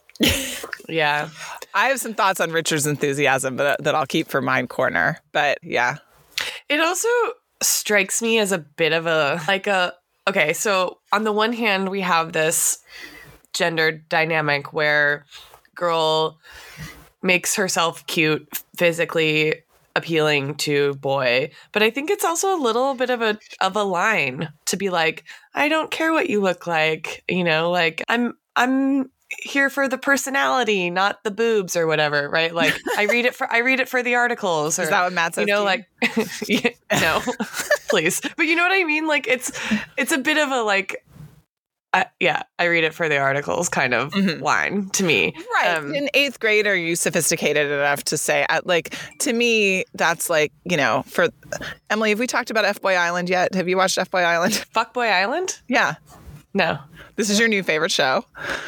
[0.88, 1.28] Yeah.
[1.74, 5.18] I have some thoughts on Richard's enthusiasm, but that I'll keep for mine corner.
[5.32, 5.96] But yeah,
[6.68, 7.08] It also
[7.62, 9.94] strikes me as a bit of a like a
[10.28, 12.78] okay, so on the one hand we have this
[13.52, 15.24] gender dynamic where
[15.74, 16.38] girl
[17.22, 19.62] makes herself cute, physically
[19.96, 23.82] appealing to boy, but I think it's also a little bit of a of a
[23.82, 28.34] line to be like I don't care what you look like, you know, like I'm
[28.56, 29.10] I'm
[29.42, 32.54] here for the personality, not the boobs or whatever, right?
[32.54, 35.12] Like I read it for I read it for the articles or Is that what
[35.12, 35.46] Matt says?
[35.46, 35.88] you know like
[36.48, 37.20] yeah, no
[37.88, 39.50] please but you know what i mean like it's
[39.96, 41.04] it's a bit of a like
[41.92, 44.40] uh, yeah i read it for the articles kind of Mhm.
[44.40, 45.76] line to me Right.
[45.76, 50.30] Um, in eighth grade, are you sophisticated enough to say, uh, like, to me, that's
[50.30, 51.28] like, you know, for
[51.90, 53.54] Emily, have we talked about F Boy Island yet?
[53.54, 54.64] Have you watched F Boy Island?
[54.74, 55.94] fuckboy island yeah.
[56.52, 56.78] No
[57.16, 58.24] This is your new favorite show.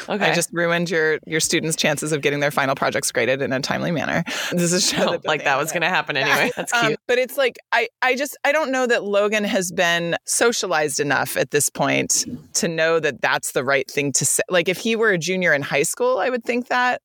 [0.09, 3.53] okay I just ruined your your students' chances of getting their final projects graded in
[3.53, 4.23] a timely manner.
[4.53, 6.97] This is a show Oh, that like that was gonna happen anyway that's cute Um,
[7.09, 11.37] but it's like I, I just I don't know that Logan has been socialized enough
[11.37, 14.43] at this point to know that that's the right thing to say.
[14.49, 17.03] Like if he were a junior in high school, I would think that.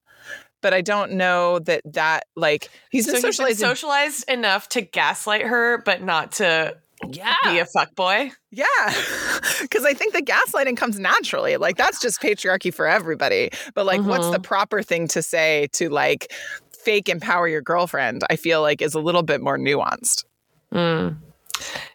[0.62, 4.82] But I don't know that that like he's so been he's been socialized enough to
[4.82, 6.76] gaslight her but not to
[7.12, 8.32] yeah, be a fuck boy.
[8.52, 8.66] yeah.
[9.62, 11.58] Because I think the gaslighting comes naturally.
[11.58, 13.50] Like that's just patriarchy for everybody.
[13.74, 16.32] But like, what's the proper thing to say to like
[16.72, 18.24] fake empower your girlfriend?
[18.30, 20.26] I feel like is a little bit more nuanced.
[20.74, 21.16] Mm.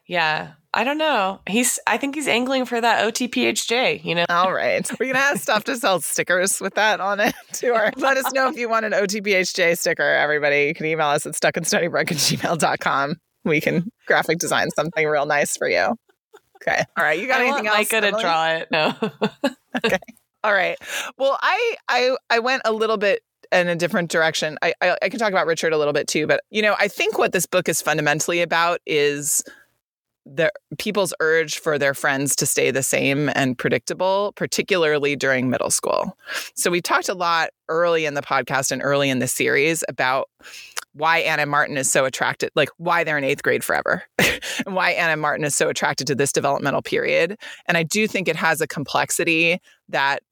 [0.06, 4.50] yeah i don't know he's i think he's angling for that otphj you know All
[4.52, 4.88] right.
[4.98, 7.72] We're going to have stuff to sell stickers with that on it too.
[7.72, 10.64] Or let us know if you want an OTPHJ sticker, everybody.
[10.68, 13.16] You can email us at stuckandstonybrooke at gmail.com.
[13.44, 15.96] We can graphic design something real nice for you.
[16.56, 16.84] Okay.
[16.96, 17.18] All right.
[17.18, 17.92] You got I anything want else?
[17.92, 18.22] Micah to Emily?
[18.22, 18.94] draw it no
[19.84, 19.98] okay.
[20.44, 20.76] All right.
[21.18, 24.58] Well, I I I went a little bit in a different direction.
[24.62, 26.88] I, I I can talk about Richard a little bit too, but you know, I
[26.88, 29.42] think what this book is fundamentally about is
[30.24, 35.70] the people's urge for their friends to stay the same and predictable, particularly during middle
[35.70, 36.16] school.
[36.54, 40.28] So we talked a lot early in the podcast and early in the series about
[40.94, 41.48] why Ann M.
[41.48, 44.02] Martin is so attracted, like why they're in eighth grade forever,
[44.66, 45.20] and why Ann M.
[45.20, 47.38] Martin is so attracted to this developmental period.
[47.66, 50.22] And I do think it has a complexity that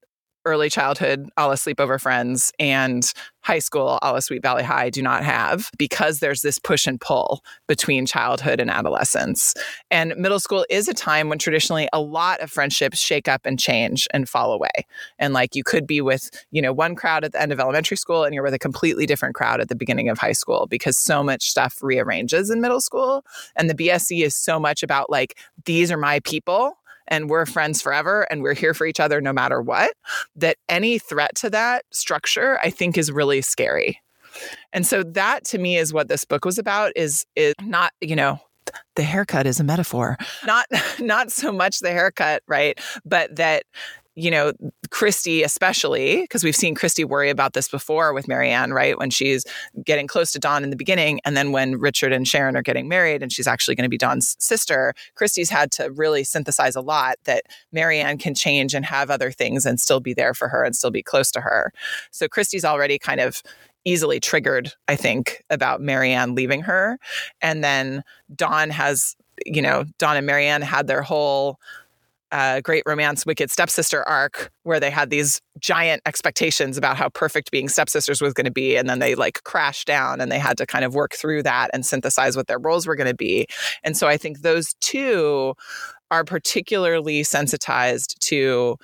[0.44, 5.02] early childhood a la sleepover friends and high school a la sweet valley high do
[5.02, 9.54] not have because there's this push and pull between childhood and adolescence.
[9.90, 13.58] And middle school is a time when traditionally a lot of friendships shake up and
[13.58, 14.86] change and fall away.
[15.18, 17.96] And like you could be with you know one crowd at the end of elementary
[17.96, 20.96] school and you're with a completely different crowd at the beginning of high school because
[20.96, 23.24] so much stuff rearranges in middle school.
[23.56, 26.76] And the bsc is so much about like these are my people
[27.10, 29.92] and we're friends forever and we're here for each other no matter what
[30.36, 34.00] that any threat to that structure i think is really scary.
[34.72, 38.16] And so that to me is what this book was about is is not you
[38.16, 38.40] know
[38.94, 40.16] the haircut is a metaphor.
[40.46, 40.66] Not
[41.00, 43.64] not so much the haircut right but that
[44.16, 44.52] you know
[44.88, 48.98] kristy especially because we've seen kristy worry about this before with mary anne right?
[48.98, 49.44] When she's
[49.84, 52.88] getting close to dawn in the beginning and then when richard and sharon are getting
[52.88, 56.80] married and she's actually going to be dawn's sister kristy's had to really synthesize a
[56.80, 60.48] lot that mary anne can change and have other things and still be there for
[60.48, 61.72] her and still be close to her.
[62.10, 63.42] So kristy's already kind of
[63.86, 66.98] easily triggered i think about mary anne leaving her.
[67.40, 68.02] And then
[68.34, 71.58] dawn has you know dawn and mary anne had their whole
[72.32, 77.50] uh, great romance wicked stepsister arc where they had these giant expectations about how perfect
[77.50, 80.56] being stepsisters was going to be and then they like crashed down and they had
[80.56, 83.46] to kind of work through that and synthesize what their roles were going to be.
[83.82, 85.54] And so i think those two
[86.10, 88.76] are particularly sensitized to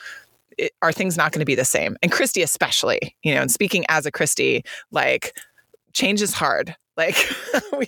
[0.58, 1.96] it, are things not going to be the same?
[2.02, 5.36] And kristy especially you know and speaking as a kristy like
[5.92, 7.16] change is hard like
[7.78, 7.86] we,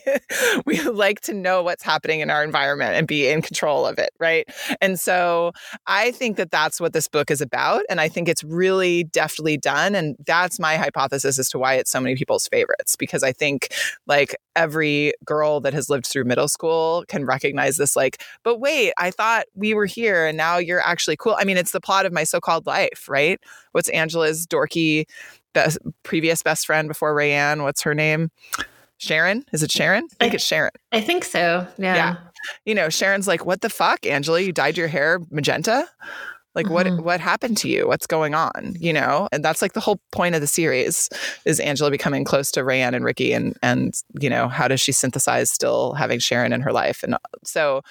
[0.66, 4.10] we like to know what's happening in our environment and be in control of it
[4.18, 4.48] right?
[4.80, 5.52] And so
[5.86, 9.56] i think that that's what this book is about and i think it's really deftly
[9.56, 13.32] done and that's my hypothesis as to why it's so many people's favorites because i
[13.32, 13.68] think
[14.06, 18.92] like every girl that has lived through middle school can recognize this like but wait
[18.98, 21.36] i thought we were here and now you're actually cool.
[21.38, 23.40] I mean it's the plot of my so-called life right?
[23.72, 25.04] What's angela's dorky
[25.54, 27.62] best, previous best friend before rayanne?
[27.62, 28.30] What's her name
[28.98, 29.44] Sharon?
[29.52, 30.04] Is it Sharon?
[30.20, 30.72] I think it's Sharon.
[30.92, 31.66] I think so.
[31.78, 31.94] Yeah.
[31.94, 32.16] Yeah.
[32.64, 34.40] You know, Sharon's like, "What the fuck, Angela?
[34.40, 35.88] You dyed your hair magenta?
[36.54, 37.02] Like what Mhm.
[37.02, 37.87] what happened to you?
[37.87, 39.28] What's going on?" You know?
[39.32, 41.08] And that's like the whole point of the series
[41.44, 44.92] is Angela becoming close to Rayanne and Ricky and and you know, how does she
[44.92, 47.02] synthesize still having Sharon in her life?
[47.02, 47.82] And so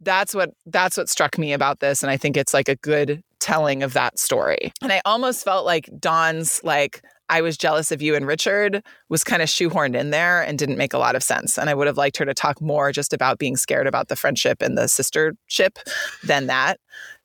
[0.00, 3.22] that's what that's what struck me about this and I think it's like a good
[3.40, 4.72] telling of that story.
[4.82, 9.24] And I almost felt like Dawn's like I was jealous of you and Richard was
[9.24, 11.58] kind of shoehorned in there and didn't make a lot of sense.
[11.58, 14.16] And I would have liked her to talk more just about being scared about the
[14.16, 15.78] friendship and the sistership
[16.22, 16.78] than that.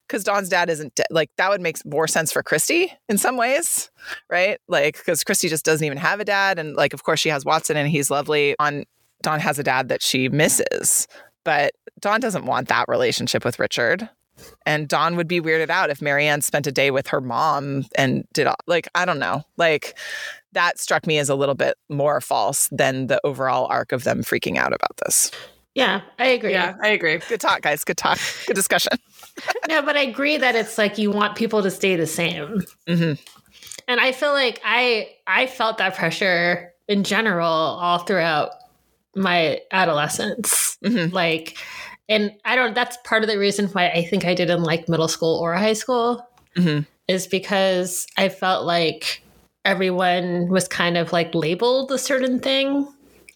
[0.08, 3.38] Because Dawn's dad isn't de- like that would make more sense for Kristy in some
[3.38, 3.90] ways,
[4.30, 4.60] right?
[4.68, 6.60] Like, because Kristy just doesn't even have a dad.
[6.60, 8.56] And like, of course, she has Watson and he's lovely.
[8.60, 8.84] On
[9.22, 11.08] Dawn has a dad that she misses,
[11.46, 14.10] but Dawn doesn't want that relationship with Richard.
[14.66, 17.86] And Dawn would be weirded out if Mary Anne spent a day with her mom
[17.96, 19.44] and did all, like I don't know.
[19.58, 19.98] Like
[20.54, 24.22] that struck me as a little bit more false than the overall arc of them
[24.24, 25.32] freaking out about this.
[25.74, 26.52] Yeah, I agree.
[26.52, 27.20] Yeah, I agree.
[27.30, 27.84] Good talk, guys.
[27.86, 28.20] Good talk.
[28.46, 28.92] Good discussion.
[29.70, 32.62] no, but I agree that it's like you want people to stay the same.
[32.88, 33.18] Mhm.
[33.88, 38.52] And I feel like I I felt that pressure in general all throughout
[39.16, 40.78] my adolescence.
[40.84, 41.14] Mhm.
[41.14, 41.58] Like
[42.12, 45.08] and I don't that's part of the reason why I think I didn't like middle
[45.08, 46.86] school or high school Mhm.
[47.08, 49.24] is because I felt like
[49.66, 52.88] everyone was kind of like labeled a certain thing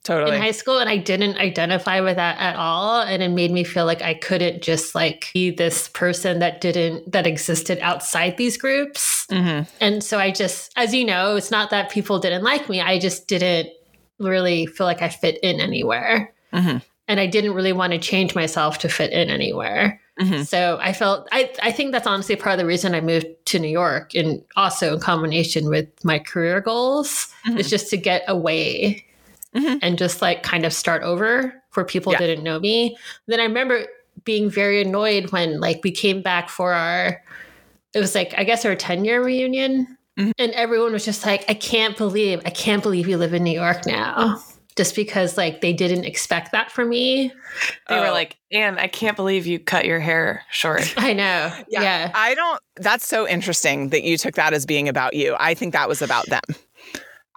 [0.04, 0.36] Totally.
[0.36, 3.64] in high school and I didn't identify with that at all and it made me
[3.64, 8.58] feel like I couldn't just like be this person that didn't that existed outside these
[8.58, 9.26] groups.
[9.32, 9.68] Mhm.
[9.82, 12.82] And so I just as you know, it's not that people didn't like me.
[12.82, 13.70] I just didn't
[14.20, 16.34] really feel like I fit in anywhere.
[16.54, 16.82] Mhm.
[17.08, 20.02] And I didn't really want to change myself to fit in anywhere.
[20.20, 20.46] Mhm.
[20.48, 23.60] So I felt I I think that's honestly part of the reason I moved to
[23.60, 27.60] New York and also in combination with my career goals Mhm.
[27.60, 29.04] is just to get away
[29.54, 29.80] Mhm.
[29.82, 32.20] and just like kind of start over where people Yeah.
[32.20, 32.98] didn't know me.
[33.28, 33.86] Then I remember
[34.24, 37.22] being very annoyed when like we came back for our
[37.94, 40.32] it was like I guess our 10 year reunion Mhm.
[40.40, 43.52] and everyone was just like I can't believe I can't believe you live in New
[43.54, 44.42] York now.
[44.76, 47.32] Just because like they didn't expect that from me.
[47.88, 48.12] They were Oh.
[48.12, 50.94] like, Anne, I can't believe you cut your hair short.
[50.98, 51.54] I know.
[51.70, 51.82] Yeah.
[51.82, 52.12] yeah.
[52.14, 55.36] I don't, that's so interesting that you took that as being about you.
[55.40, 56.42] I think that was about them.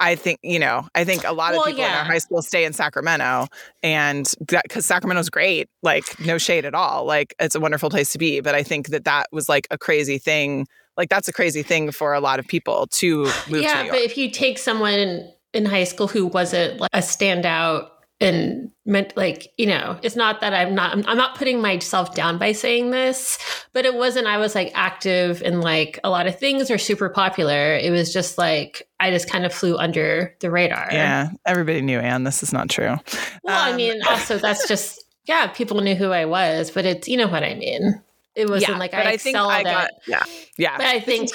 [0.01, 2.40] I think, you know, I think a lot of Well, people in our high school
[2.42, 3.46] stay in Sacramento
[3.83, 7.05] and that because Sacramento's great, like no shade at all.
[7.05, 8.40] Like it's a wonderful place to be.
[8.40, 10.66] But I think that that was like a crazy thing.
[10.96, 13.90] Like that's a crazy thing for a lot of people to move to yeah, York.
[13.92, 17.89] but if you take someone in, high school who wasn't like a standout
[18.21, 22.15] and meant like you know it's not that i'm not I'm, I'm not putting myself
[22.15, 23.39] down by saying this
[23.73, 27.09] but it wasn't i was like active in like a lot of things or super
[27.09, 31.81] popular it was just like i just kind of flew under the radar yeah, everybody
[31.81, 32.25] knew Anne.
[32.25, 32.97] This is not true.
[33.45, 37.07] well i Um, mean also that's just yeah people knew who i was but it's
[37.07, 38.03] you know what i mean
[38.35, 40.23] it wasn't yeah, like i, I think I at got yeah,
[40.57, 40.77] yeah.
[40.77, 41.31] But I think-.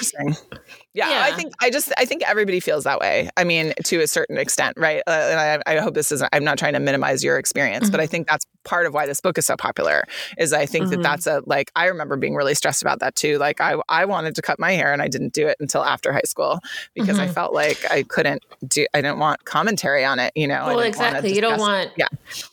[0.94, 1.22] Yeah, Yeah.
[1.24, 3.28] I think I just I think everybody feels that way.
[3.36, 5.02] I mean, to a certain extent, right?
[5.06, 6.28] Uh, and I, I hope this isn't.
[6.32, 9.20] I'm not trying to minimize your experience, but I think that's part of why this
[9.20, 10.04] book is so popular.
[10.38, 11.02] Is I think that Mhm.
[11.02, 13.38] that's a like I remember being really stressed about that too.
[13.38, 16.12] Like I I wanted to cut my hair and I didn't do it until after
[16.12, 16.60] high school
[16.94, 17.34] because I Mhm.
[17.34, 18.86] felt like I couldn't do.
[18.94, 20.32] I didn't want commentary on it.
[20.36, 20.66] You know.
[20.66, 22.06] Well exactly you don't want Yeah.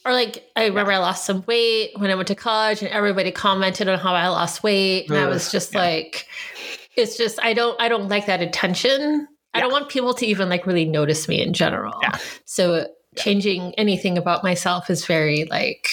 [0.06, 3.32] or like i remember i lost some weight when i went to college and everybody
[3.32, 5.80] commented on how i lost weight and i was just yeah.
[5.82, 6.27] like
[6.95, 10.49] it's just i don't i don't like that attention i don't want people to even
[10.49, 12.17] like really notice me in general Yeah.
[12.45, 15.88] so changing anything about myself is very like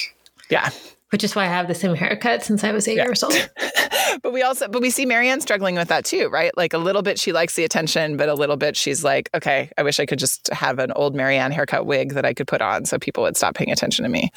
[0.51, 0.71] Yeah.
[1.11, 3.05] which is why i have the same haircut since i was eight Yeah.
[3.05, 3.35] years old
[4.23, 6.51] but we also but we see Mary Anne struggling with that too, right?
[6.57, 9.71] Like a little bit she likes the attention, but a little bit she's like, okay,
[9.77, 12.49] I wish I could just have an old Mary Anne haircut wig that I could
[12.49, 14.31] put on so people would stop paying attention to me.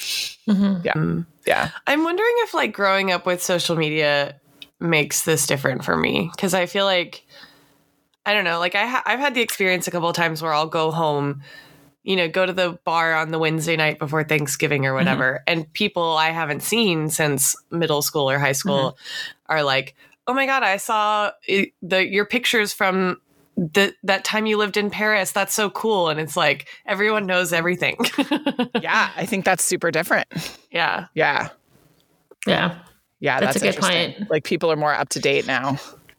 [0.47, 0.83] Mhm.
[0.83, 1.25] Mm.
[1.47, 1.69] Yeah.
[1.87, 4.35] I'm wondering if like growing up with social media
[4.81, 7.25] makes this different for me because I feel like
[8.25, 10.53] I don't know, like I ha- I've had the experience a couple of times where
[10.53, 11.41] I'll go home,
[12.03, 14.97] you know, go to the bar on the Wednesday night before Thanksgiving or mm-hmm.
[14.97, 19.53] whatever, and people I haven't seen since middle school or high school mm-hmm.
[19.53, 19.95] are like,
[20.27, 23.21] "Oh my god, I saw eh, the your pictures from."
[23.57, 26.07] The, that time you lived in Paris, that's so cool.
[26.07, 27.97] And it's like everyone knows everything.
[28.81, 29.11] Yeah.
[29.15, 30.27] I think that's super different.
[30.71, 31.07] yeah.
[31.13, 31.49] Yeah.
[32.47, 32.79] yeah
[33.21, 33.39] Yeah.
[33.39, 34.29] That's That's, a good point.
[34.29, 35.77] Like people are more up to date now.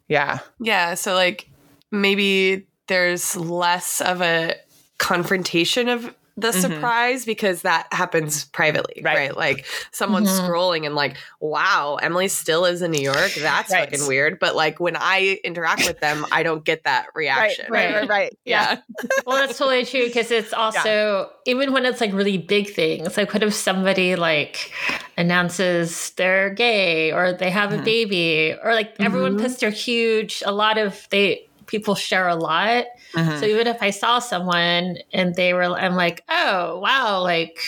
[0.09, 0.39] Yeah.
[0.59, 1.49] Yeah, so like
[1.91, 4.57] maybe there's less of a
[4.99, 9.17] confrontation of the surprise because that happens privately, right?
[9.17, 9.37] Right.
[9.37, 10.49] Like someone's Mhm.
[10.49, 13.33] scrolling and like, wow, Emily still is in New York.
[13.35, 13.91] That's Right.
[13.91, 14.39] fucking weird.
[14.39, 17.67] But like when I interact with them, I don't get that reaction.
[17.71, 17.93] Right.
[17.95, 18.01] Right.
[18.01, 18.09] Right.
[18.23, 18.39] right.
[18.45, 18.79] Yeah.
[19.27, 23.17] well, that's totally true because it's also even when it's like really big things.
[23.17, 24.73] Like, what if somebody like
[25.19, 27.85] announces they're gay or they have a Mhm.
[27.85, 29.43] baby or like everyone Mhm.
[29.43, 30.43] puts their huge.
[30.47, 32.85] A lot of they people share a lot.
[33.15, 33.41] Mhm.
[33.41, 37.59] So even if I saw someone and they were, I'm like, oh wow, like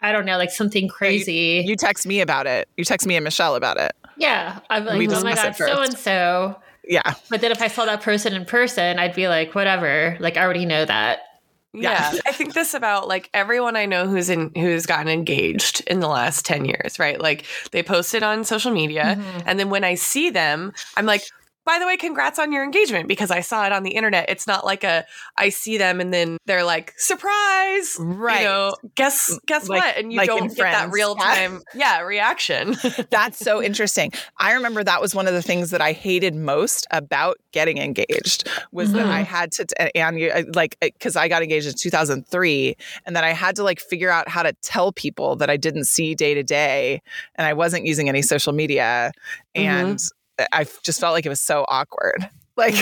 [0.00, 1.64] I don't know, like something crazy.
[1.66, 2.68] You text me about it.
[2.76, 3.92] You text me and Michelle about it.
[4.16, 5.72] yeah, I'm like, We oh my discuss god, first.
[5.74, 6.56] so and so.
[6.84, 7.14] Yeah.
[7.28, 10.16] But then if I saw that person in person, I'd be like, whatever.
[10.20, 11.20] Like I already know that.
[11.72, 12.12] Yeah.
[12.26, 16.08] I think this about like everyone I know who's in who's gotten engaged in the
[16.08, 17.20] last 10 years, right?
[17.20, 19.42] Like they post it on social media Mhm.
[19.46, 21.22] and then when I see them, I'm like,
[21.70, 24.28] by the way, congrats on your engagement because I saw it on the internet.
[24.28, 25.04] It's not like a
[25.36, 28.40] I see them and then they're like surprise, Right.
[28.40, 29.96] You know, guess guess Like- what?
[29.96, 32.74] And you like don't get that real time, yeah, reaction.
[33.10, 34.10] That's so interesting.
[34.36, 38.48] I remember that was one of the things that I hated most about getting engaged
[38.72, 39.32] was that I mm-hmm.
[39.32, 43.54] had to and you like because I got engaged in 2003 and that I had
[43.56, 47.00] to like figure out how to tell people that I didn't see day to day
[47.36, 49.12] and I wasn't using any social media
[49.54, 49.68] mm-hmm.
[49.68, 50.00] and
[50.52, 52.28] I just felt like it was so awkward.
[52.56, 52.74] Like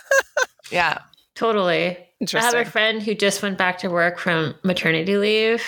[0.70, 0.98] yeah.
[1.34, 1.98] Totally.
[2.34, 5.62] I have a friend who just went back to work from maternity leave.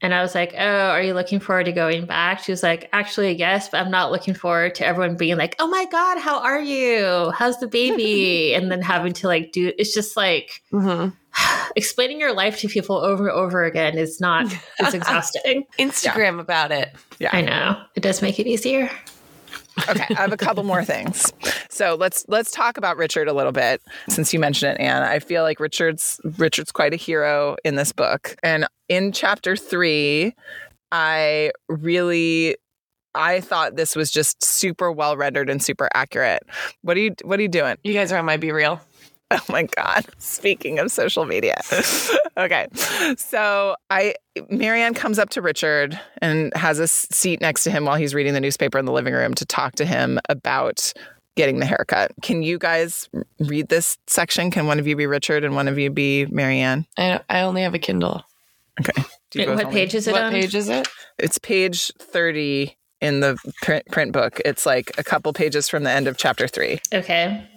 [0.00, 2.40] And I was like, Oh, are you looking forward to going back?
[2.40, 5.68] She was like, Actually, yes, but I'm not looking forward to everyone being like, Oh
[5.68, 7.32] my God, how are you?
[7.36, 8.54] How's the baby?
[8.56, 11.08] and then having to like do it's just like hmm
[11.76, 14.46] explaining your life to people over and over again is not,
[14.78, 15.64] it's exhausting.
[15.78, 16.92] Instagram about it.
[17.18, 17.30] Yeah.
[17.32, 17.82] I know.
[17.94, 18.90] It does make it easier.
[19.88, 21.32] Okay, I have a couple more things.
[21.68, 25.02] So let's let's talk about Richard a little bit since you mentioned it, Anne.
[25.02, 30.34] I feel like Richard's Richard's quite a hero in this book, and in chapter three,
[30.92, 32.56] I really.
[33.16, 36.42] I thought this was just super well rendered and super accurate.
[36.82, 37.76] What are you What are you doing?
[37.84, 38.80] You guys are on my BeReal.
[39.48, 40.06] Oh my God.
[40.18, 41.60] Speaking of social media.
[42.36, 42.68] okay.
[43.16, 44.14] So I
[44.48, 48.14] Mary Anne comes up to Richard and has a seat next to him while he's
[48.14, 50.92] reading the newspaper in the living room to talk to him about
[51.36, 52.12] getting the haircut.
[52.22, 53.08] Can you guys
[53.40, 54.50] read this section?
[54.52, 56.86] Can one of you be Richard and one of you be Mary Anne?
[56.96, 58.22] I, I only have a Kindle.
[58.80, 59.02] Okay.
[59.30, 60.32] Do you Wait, what only- page is it What on?
[60.32, 60.86] page is it?
[61.18, 64.40] It's page 30 in the print, print book.
[64.44, 66.80] It's like a couple pages from the end of chapter 3.
[66.94, 67.48] Okay.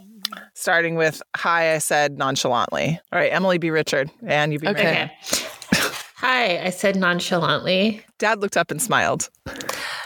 [0.54, 3.00] Starting with hi I said nonchalantly.
[3.12, 5.04] All right, Emily be Richard and you be Okay.
[5.04, 5.48] Okay.
[6.20, 8.04] Hi, I said nonchalantly.
[8.18, 9.30] Dad looked up and smiled.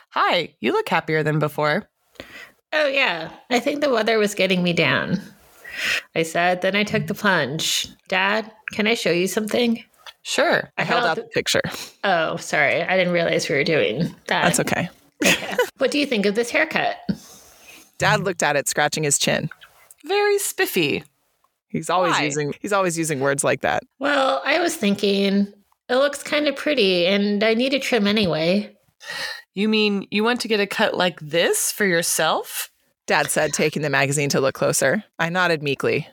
[0.09, 1.87] Hi, you look happier than before.
[2.73, 3.31] Oh, yeah.
[3.49, 5.21] I think the weather was getting me down.
[6.13, 7.87] I said, then I took the plunge.
[8.09, 9.81] Dad, can I show you something?
[10.23, 10.69] Sure.
[10.77, 11.61] I held out the picture.
[12.03, 12.81] Oh, sorry.
[12.81, 14.43] I didn't realize we were doing that.
[14.43, 14.89] That's okay.
[15.77, 16.97] What do you think of this haircut?
[17.97, 19.49] Dad looked at it, scratching his chin.
[20.05, 21.03] Very spiffy.
[21.67, 22.23] He's always Why?
[22.23, 23.83] using he's always using words like that.
[23.99, 25.53] Well, I was thinking
[25.89, 28.75] it looks kind of pretty and I need a trim anyway.
[29.53, 32.69] You mean you want to get a cut like this for yourself?
[33.07, 35.03] Dad said, taking the magazine to look closer.
[35.19, 36.07] I nodded meekly.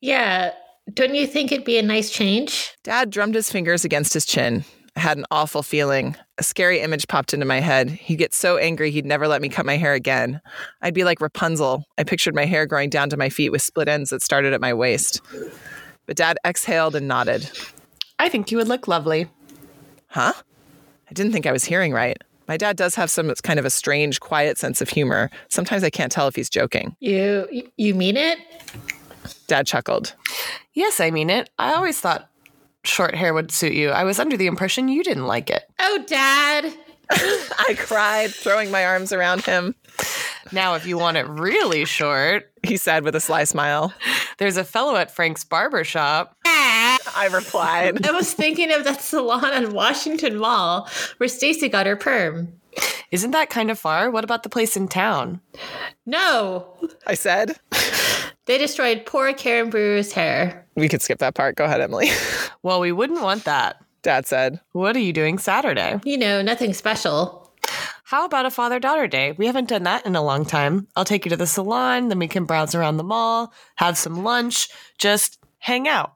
[0.00, 0.52] Yeah.
[0.92, 2.72] Don't you think it'd be a nice change?
[2.82, 4.64] Dad drummed his fingers against his chin.
[4.96, 6.16] I had an awful feeling.
[6.38, 7.88] A scary image popped into my head.
[7.90, 10.40] He'd get so angry he'd never let me cut my hair again.
[10.82, 11.84] I'd be like Rapunzel.
[11.96, 14.60] I pictured my hair growing down to my feet with split ends that started at
[14.60, 15.20] my waist.
[16.06, 17.50] But Dad exhaled and nodded.
[18.18, 19.28] I think you would look lovely.
[20.08, 20.34] Huh?
[21.10, 22.16] I didn't think I was hearing right.
[22.48, 25.30] My dad does have some kind of a strange, quiet sense of humor.
[25.48, 26.96] Sometimes I can't tell if he's joking.
[27.00, 28.38] You you mean it?
[29.46, 30.14] Dad chuckled.
[30.74, 31.50] Yes, I mean it.
[31.58, 32.28] I always thought
[32.84, 33.90] short hair would suit you.
[33.90, 35.64] I was under the impression you didn't like it.
[35.78, 36.72] Oh, Dad.
[37.10, 39.74] I cried, throwing my arms around him.
[40.50, 43.92] Now, if you want it really short, He said with a sly smile.
[44.38, 46.36] there's a fellow at Frank's barber shop.
[46.44, 48.06] I replied.
[48.06, 52.52] I was thinking of that salon on Washington Mall where Stacey got her perm.
[53.10, 54.10] Isn't that kind of far?
[54.10, 55.40] What about the place in town?
[56.06, 56.66] No,
[57.06, 57.58] I said.
[58.46, 60.66] they destroyed poor Karen Brewer's hair.
[60.76, 61.56] We could skip that part.
[61.56, 62.10] Go ahead, Emily.
[62.64, 63.82] Well, we wouldn't want that.
[64.02, 64.60] Dad said.
[64.70, 65.98] What are you doing Saturday?
[66.04, 67.50] You know, nothing special.
[68.04, 69.32] How about a father daughter day?
[69.32, 70.86] We haven't done that in a long time.
[70.94, 74.22] I'll take you to the salon, then we can browse around the mall, have some
[74.22, 76.14] lunch, just hang out.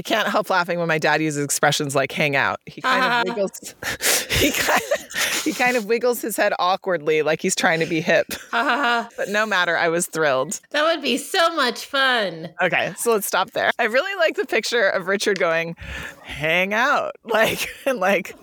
[0.00, 2.58] I can't help laughing when my dad uses expressions like hang out.
[2.64, 3.20] He kind Ah.
[3.20, 3.74] of wiggles
[4.30, 8.00] he kind of, he kind of wiggles his head awkwardly like he's trying to be
[8.00, 8.24] hip.
[8.50, 9.10] Ha.
[9.18, 10.58] But no matter, I was thrilled.
[10.70, 12.48] That would be so much fun.
[12.62, 13.72] Okay, so let's stop there.
[13.78, 15.76] I really like the picture of Richard going,
[16.22, 18.34] hang out, like, and like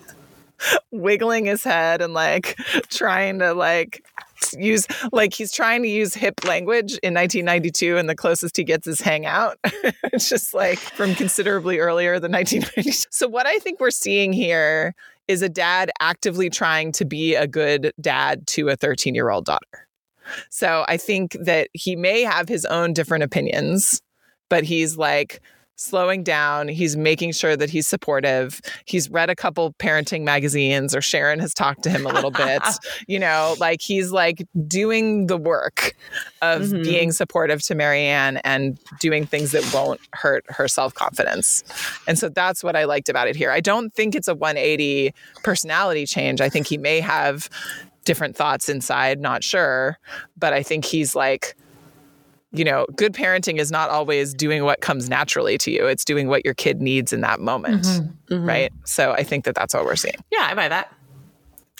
[0.92, 2.56] wiggling his head and like
[2.88, 4.04] trying to like
[4.56, 8.86] use, like, he's trying to use hip language in 1992, and the closest he gets
[8.86, 9.58] is hang out.
[9.64, 13.06] it's just like from considerably earlier than 1990.
[13.10, 14.94] So, what I think we're seeing here
[15.28, 19.44] is a dad actively trying to be a good dad to a 13 year old
[19.44, 19.88] daughter.
[20.50, 24.02] So I think that he may have his own different opinions,
[24.48, 25.40] but he's like
[25.78, 26.68] slowing down.
[26.68, 28.60] He's making sure that he's supportive.
[28.84, 32.62] He's read a couple parenting magazines, or Sharon has talked to him a little bit.
[33.06, 35.94] You know, like he's like doing the work
[36.42, 36.82] of Mhm.
[36.84, 41.62] being supportive to Mary Anne and doing things that won't hurt her self confidence.
[42.06, 43.50] And so that's what I liked about it here.
[43.50, 46.40] I don't think it's a 180 personality change.
[46.40, 47.48] I think he may have
[48.04, 49.98] different thoughts inside, not sure.
[50.36, 51.54] But I think he's like,
[52.52, 55.86] you know, good parenting is not always doing what comes naturally to you.
[55.86, 57.82] It's doing what your kid needs in that moment.
[58.30, 58.46] Mhm.
[58.46, 58.72] Right.
[58.84, 60.14] So I think that that's what we're seeing.
[60.30, 60.92] Yeah, I buy that.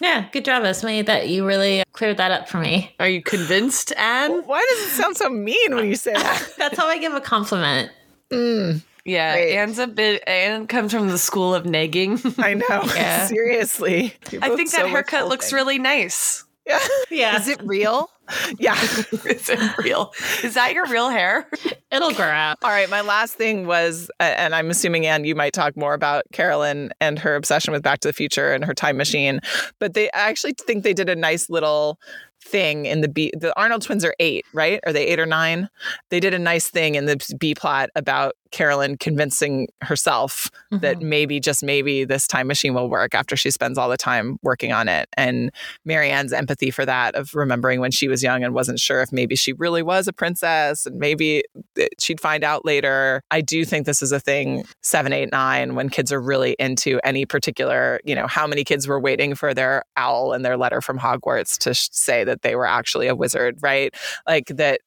[0.00, 2.94] Yeah, good job, Esme, that you really cleared that up for me.
[3.00, 4.42] Are you convinced, Anne?
[4.46, 6.52] Why does it sound so mean when you say that?
[6.58, 7.90] That's how I give a compliment.
[8.30, 9.56] Mm, Yeah, Great.
[9.56, 10.22] Anne's a bit.
[10.28, 12.20] Anne comes from the school of nagging.
[12.38, 12.64] I know.
[12.94, 13.26] Yeah.
[13.26, 14.14] Seriously.
[14.40, 16.44] I both think so that haircut looks really nice.
[16.68, 16.78] Yeah.
[17.10, 18.10] Yeah, Is it real?
[18.58, 18.74] Yeah.
[19.24, 20.12] Is it real?
[20.44, 21.48] Is that your real hair?
[21.90, 22.58] it'll grow out.
[22.62, 22.88] All right.
[22.90, 26.90] My last thing was, uh, and I'm assuming, Anne, you might talk more about Carolyn
[27.00, 29.40] and her obsession with Back to the Future and her time machine.
[29.78, 31.98] But they I actually think they did a nice little
[32.44, 33.32] thing in the B.
[33.34, 34.80] The Arnold twins are eight, right?
[34.86, 35.68] Are they eight or nine?
[36.10, 41.08] They did a nice thing in the B plot about Carolyn convincing herself that mm-hmm.
[41.08, 44.72] maybe, just maybe, this time machine will work after she spends all the time working
[44.72, 45.08] on it.
[45.16, 45.50] And
[45.84, 49.12] Mary Anne's empathy for that of remembering when she was young and wasn't sure if
[49.12, 51.42] maybe she really was a princess and maybe
[51.74, 53.22] that she'd find out later.
[53.30, 57.00] I do think this is a thing seven, eight, nine, when kids are really into
[57.04, 60.80] any particular, you know, how many kids were waiting for their owl and their letter
[60.80, 63.94] from Hogwarts to sh- say that they were actually a wizard, right?
[64.26, 64.80] Like that,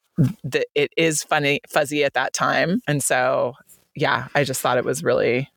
[0.43, 2.82] that it is funny, fuzzy at that time.
[2.88, 3.55] And so,
[3.95, 5.49] yeah, I just thought it was really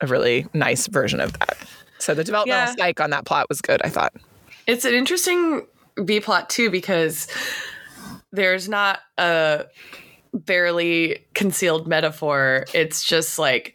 [0.00, 1.56] a really nice version of that.
[1.98, 2.74] So the developmental Yeah.
[2.76, 4.12] psych on that plot was good, I thought.
[4.66, 5.66] It's an interesting
[6.04, 7.26] B plot too because
[8.32, 9.64] there's not a
[10.32, 12.66] barely concealed metaphor.
[12.74, 13.74] It's just like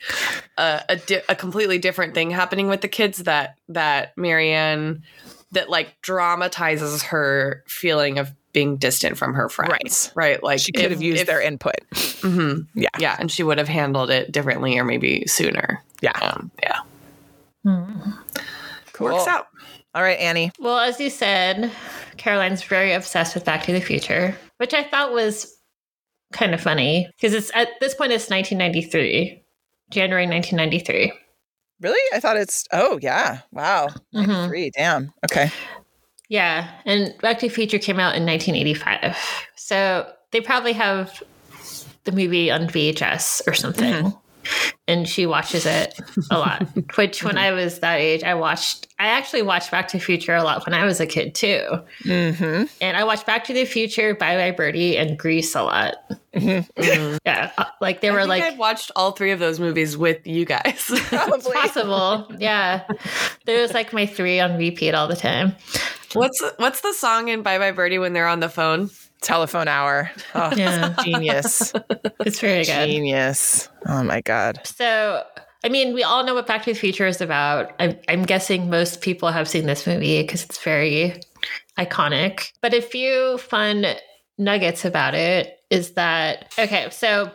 [0.58, 5.04] a a, di- a completely different thing happening with the kids that that Mary Anne
[5.52, 10.12] that like dramatizes her feeling of being distant from her friends.
[10.16, 10.30] Right.
[10.36, 10.44] right?
[10.44, 11.76] Like She could if- have used if- their input.
[11.92, 12.68] Mhm.
[12.76, 12.90] Yeah.
[13.00, 15.84] Yeah, and she would have handled it differently or maybe sooner.
[16.02, 16.18] Yeah.
[16.22, 16.80] Um, yeah.
[18.94, 19.08] Cool.
[19.14, 19.48] Works out.
[19.96, 20.52] All right, Annie.
[20.60, 21.72] Well, as you said,
[22.18, 25.56] Carolyn's very obsessed with Back to the Future, which I thought was
[26.32, 29.44] kind of funny because it's at this point it's 1993,
[29.92, 31.14] January 1993.
[31.82, 32.00] Really?
[32.16, 33.40] I thought it's oh yeah.
[33.52, 33.90] Wow.
[34.16, 34.48] Mhm.
[34.48, 34.72] Three.
[34.72, 35.12] Damn.
[35.26, 35.52] Okay.
[36.34, 39.16] Yeah, and Back to the Future came out in 1985,
[39.56, 41.22] so they probably have
[42.06, 44.12] the movie on VHS or something.
[44.88, 45.94] And she watches it
[46.32, 46.68] a lot.
[46.96, 48.88] Which, when I was that age, I watched.
[48.98, 51.66] I actually watched Back to the Future a lot when I was a kid too.
[52.04, 52.64] Mm-hmm.
[52.82, 55.98] And I watched Back to the Future, Bye Bye Birdie, and Grease a lot.
[57.26, 59.96] Yeah, uh, like they I were think like I've watched all three of those movies
[59.96, 60.84] with you guys.
[61.10, 61.54] Probably.
[61.54, 62.28] possible.
[62.40, 62.88] Yeah,
[63.46, 65.56] there was like my three on repeat all the time.
[66.14, 68.90] What's what's the song in Bye Bye Birdie when they're on the phone?
[69.22, 70.12] Telephone hour.
[70.36, 71.74] Oh, Yeah, genius.
[72.20, 72.88] it's very good.
[72.88, 73.70] genius.
[73.88, 74.60] Oh my god.
[74.66, 75.24] So,
[75.64, 77.72] I mean, we all know what Back to the Future is about.
[77.80, 81.16] I'm, I'm guessing most people have seen this movie because it's very
[81.80, 82.52] iconic.
[82.62, 83.86] But a few fun
[84.38, 87.32] nuggets about it is that, okay, so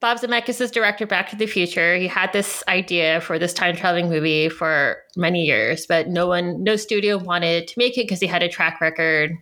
[0.00, 1.96] Bob Zemeckis is director Back to the Future.
[1.96, 6.62] He had this idea for this time traveling movie for many years, but no one,
[6.62, 9.32] no studio wanted to make it because he had a track record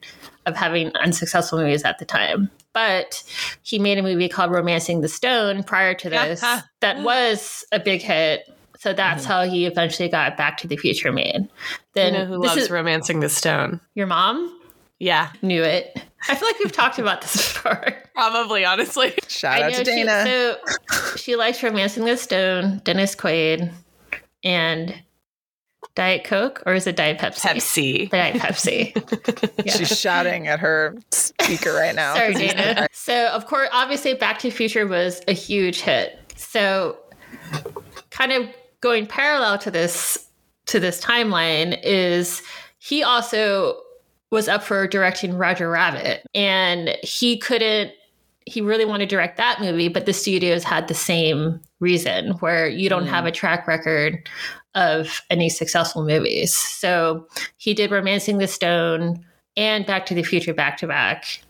[0.47, 2.51] of having unsuccessful movies at the time.
[2.73, 3.23] But
[3.63, 6.41] he made a movie called Romancing the Stone prior to this
[6.81, 8.49] that was a big hit.
[8.79, 9.33] So that's mm-hmm.
[9.33, 11.49] how he eventually got Back to the Future made.
[11.95, 13.81] Then you know who loves is- romancing the stone?
[13.95, 14.59] your mom
[14.99, 16.01] Yeah, knew it.
[16.29, 17.95] I feel like we've talked about this before.
[18.15, 18.65] probably.
[18.65, 20.25] Honestly, Shout out to she, Dana.
[20.25, 23.73] so she likes Romancing the Stone, Dennis Quaid,
[24.45, 24.95] and
[25.95, 27.41] Diet Coke, or is it Diet Pepsi?
[27.41, 28.11] Pepsi.
[28.11, 29.53] Diet Pepsi.
[29.65, 29.73] Yeah.
[29.73, 32.15] She's shouting at her speaker right now.
[32.15, 32.87] Sorry, Dana.
[32.93, 36.19] So, of course, obviously, Back to the Future was a huge hit.
[36.37, 36.99] So,
[38.11, 38.47] kind of
[38.81, 40.29] going parallel to this
[40.67, 42.43] to this timeline is
[42.79, 43.81] he also
[44.31, 47.93] was up for directing Roger Rabbit, and he couldn't.
[48.47, 52.69] He really wanted to direct that movie, but the studios had the same reason, where
[52.69, 53.29] you don't have mm.
[53.29, 54.29] a track record
[54.77, 56.55] of any successful movies.
[56.55, 59.25] So he did Romancing the Stone
[59.57, 61.41] and Back to the Future back to back.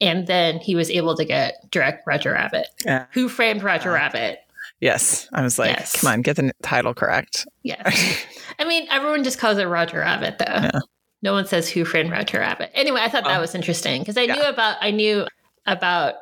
[0.00, 2.66] And then he was able to get direct Roger Rabbit.
[2.84, 3.06] Yeah.
[3.12, 4.40] Who framed Roger Rabbit?
[4.80, 5.28] Yes.
[5.32, 6.00] I was like, Yes.
[6.00, 7.46] come on, get the title correct.
[7.62, 8.24] Yes.
[8.58, 10.80] I mean, everyone just calls it Roger Rabbit, though.
[11.26, 12.70] No one says Who framed Roger Rabbit.
[12.72, 15.26] Anyway, I thought that was interesting because I knew about I knew
[15.66, 16.14] about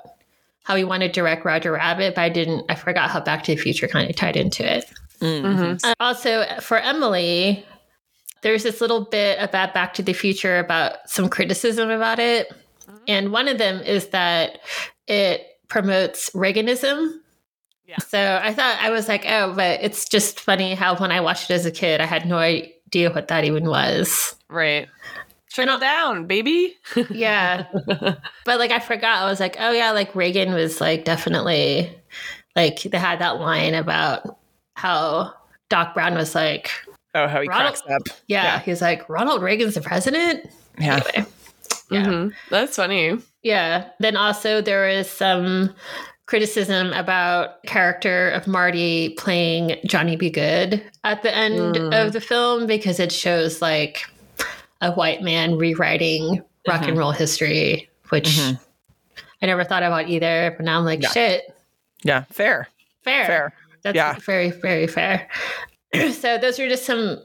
[0.62, 2.64] how he wanted to direct Roger Rabbit, but I didn't.
[2.70, 4.90] I forgot how Back to the Future kind of tied into it.
[5.20, 5.78] Mhm.
[5.84, 7.66] Uh, also, for Emily,
[8.40, 12.50] there's this little bit about Back to the Future about some criticism about it.
[13.06, 14.60] And one of them is that
[15.06, 17.12] it promotes Reaganism.
[17.86, 17.98] Yeah.
[17.98, 21.50] So I thought, I was like, oh, but it's just funny how when I watched
[21.50, 24.34] it as a kid, I had no idea what that even was.
[24.54, 24.88] Right.
[25.52, 26.76] Trickle down, baby.
[27.10, 27.66] Yeah.
[28.44, 29.22] but like I forgot.
[29.22, 31.94] I was like, oh yeah, like Reagan was like definitely
[32.56, 34.38] like they had that line about
[34.76, 35.32] how
[35.68, 36.70] Doc Brown was like,
[37.16, 38.02] Oh, how he Ronald- cracks up.
[38.26, 38.58] yeah, Yeah.
[38.60, 40.48] he's like, Ronald Reagan's the president.
[40.78, 41.00] Yeah.
[41.14, 41.28] Anyway.
[41.90, 42.06] Yeah.
[42.06, 42.32] Mhm.
[42.50, 43.18] That's funny.
[43.42, 43.88] Yeah.
[44.00, 45.72] Then also there is some
[46.26, 50.30] criticism about character of Marty playing Johnny B.
[50.30, 52.06] Goode at the end Mm.
[52.06, 54.06] of the film because it shows like
[54.84, 58.60] a white man rewriting rock and roll history, which Mhm.
[59.42, 60.54] I never thought about either.
[60.56, 61.10] But now I'm like, Yeah.
[61.10, 61.42] shit,
[62.02, 62.24] Yeah.
[62.30, 62.68] Fair.
[63.02, 63.26] fair.
[63.26, 63.54] Fair.
[63.82, 64.14] That's Yeah.
[64.24, 65.28] very, very fair.
[66.12, 67.18] so those are just some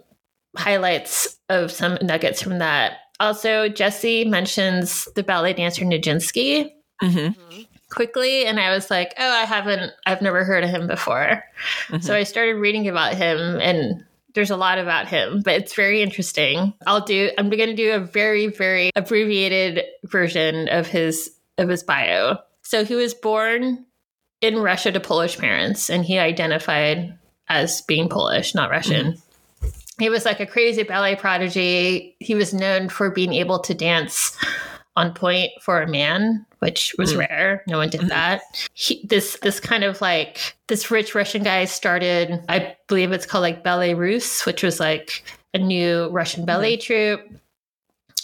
[0.58, 2.94] highlights of some nuggets from that.
[3.20, 7.30] Also, Jessi mentions the ballet dancer Nijinsky hmm
[7.92, 11.44] quickly and I was like, "Oh, I haven't I've never heard of him before."
[11.88, 12.04] Mhm.
[12.04, 14.04] So I started reading about him and
[14.36, 16.74] there's a lot about him, but it's very interesting.
[16.86, 21.84] I'll do I'm going to do a very very abbreviated version of his of his
[21.84, 22.38] bio.
[22.62, 23.86] So he was born
[24.42, 27.18] in Russia to Polish parents and he identified
[27.48, 29.14] as being Polish, not Russian.
[29.14, 29.70] Mm-hmm.
[30.00, 32.16] He was like a crazy ballet prodigy.
[32.20, 34.38] He was known for being able to dance
[34.96, 37.20] on point for a man, which was Mm.
[37.20, 37.64] rare.
[37.68, 38.42] No one did that.
[38.74, 43.44] He, this this kind of like this rich Russian guy started, I believe it's called
[43.44, 45.24] like Ballet Russe, which was like
[45.54, 47.22] a new Russian ballet troupe.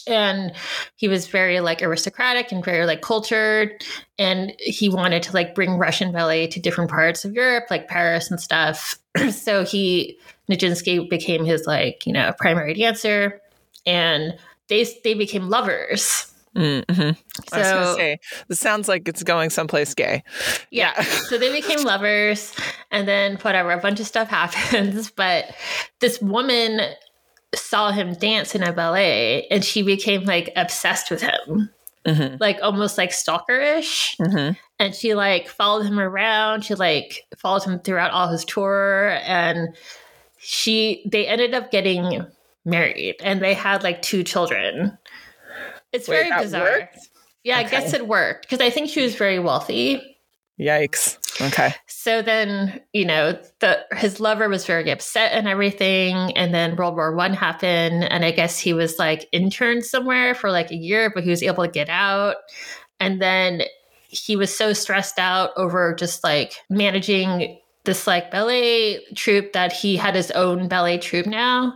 [0.07, 0.51] And
[0.97, 3.83] he was very like aristocratic and very like cultured.
[4.19, 8.29] And he wanted to like bring Russian ballet to different parts of Europe, like Paris
[8.29, 8.99] and stuff.
[9.31, 10.19] so he
[10.51, 13.41] Nijinsky became his like, you know, primary dancer.
[13.87, 14.37] And
[14.67, 16.31] they they became lovers.
[16.55, 17.01] Mm-hmm.
[17.01, 17.15] I was
[17.51, 20.23] going to So- say, this sounds like it's going someplace gay.
[20.71, 20.99] Yeah.
[21.01, 22.53] so they became lovers,
[22.91, 25.11] and then whatever, a bunch of stuff happens.
[25.11, 25.53] But
[25.99, 26.79] this woman
[27.53, 31.69] saw him dance in a ballet, and she became like obsessed with him,
[32.05, 32.37] Mm-hmm.
[32.39, 34.15] like almost like stalkerish.
[34.17, 34.53] Mm-hmm.
[34.79, 36.63] And she like followed him around.
[36.63, 39.75] She like followed him throughout all his tour, and
[40.37, 42.25] she they ended up getting
[42.63, 44.97] married, and they had like two children.
[45.95, 46.63] It's Wait, very bizarre.
[46.63, 46.97] worked?
[47.43, 47.67] Yeah, Okay.
[47.67, 50.01] I guess it worked because I think she was very wealthy.
[50.59, 51.17] Yikes.
[51.41, 51.75] Okay.
[51.87, 56.95] So then, you know, the his lover was very upset and everything, and then World
[56.95, 61.11] War One happened, and I guess he was like interned somewhere for like a year,
[61.13, 62.37] but he was able to get out,
[63.01, 63.63] and then
[64.07, 69.97] he was so stressed out over just like managing this like ballet troupe that he
[69.97, 71.73] had his own ballet troupe now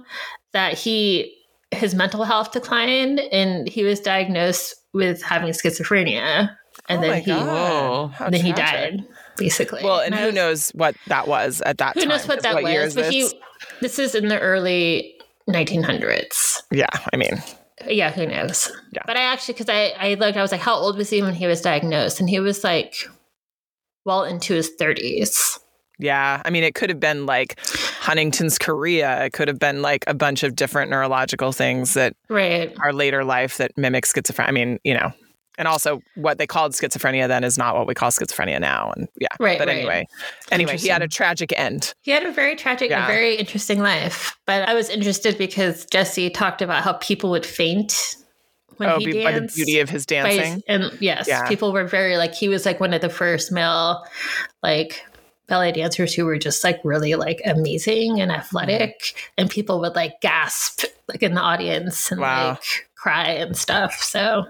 [0.53, 1.35] that he
[1.71, 6.49] his mental health declined and he was diagnosed with having schizophrenia
[6.87, 7.45] and oh then he God.
[7.47, 8.07] Whoa.
[8.07, 9.05] How and then he died
[9.37, 12.09] basically Well, and I who was- knows what that was at that who time?
[12.09, 13.33] knows what 'cause that year was is but he this?
[13.81, 15.15] this is in the early
[15.49, 17.41] 1900s Yeah, I mean,
[17.87, 19.03] yeah who knows Yeah.
[19.05, 21.33] but i actually because I, I looked i was like how old was he when
[21.35, 22.93] he was diagnosed and he was like
[24.05, 25.59] well into his 30s
[25.99, 26.41] yeah.
[26.43, 27.59] I mean, it could have been like
[27.99, 29.25] Huntington's chorea.
[29.25, 33.23] It could have been like a bunch of different neurological things that right are later
[33.23, 34.47] life that mimic schizophrenia.
[34.47, 35.11] I mean, you know,
[35.57, 38.93] and also what they called schizophrenia then is not what we call schizophrenia now.
[38.95, 39.77] And yeah, Right, But right.
[39.77, 40.05] anyway,
[40.51, 41.93] anyway, he had a tragic end.
[42.01, 42.99] he had a very tragic Yeah.
[42.99, 47.45] and very interesting life but i was interested because jessi talked about how people would
[47.45, 48.15] faint
[48.77, 50.61] when oh, he by the beauty of his by his- dancing.
[50.69, 51.45] and yes, Yeah.
[51.49, 54.01] people were very like he was like one of the first male
[54.63, 55.03] like
[55.49, 59.33] ballet dancers who were just like really like amazing and athletic Mm-hmm.
[59.39, 62.51] and people would like gasp like in the audience and Wow.
[62.51, 63.95] like cry and stuff.
[63.95, 64.45] So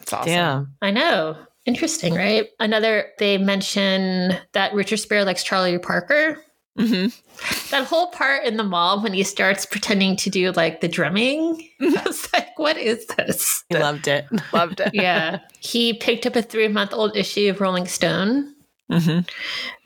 [0.00, 0.32] It's awesome.
[0.32, 0.64] Yeah.
[0.80, 1.36] I know.
[1.66, 2.48] Interesting, right?
[2.58, 6.42] Another they mention that Richard Spier likes Charlie Parker.
[6.76, 7.06] hmm
[7.70, 11.68] That whole part in the mall when he starts pretending to do like the drumming.
[11.80, 13.62] I was like, what is this?
[13.72, 14.26] I loved it.
[14.52, 14.90] Loved it.
[14.92, 15.38] yeah.
[15.60, 18.51] He picked up a three month old issue of Rolling Stone,
[19.00, 19.20] hmm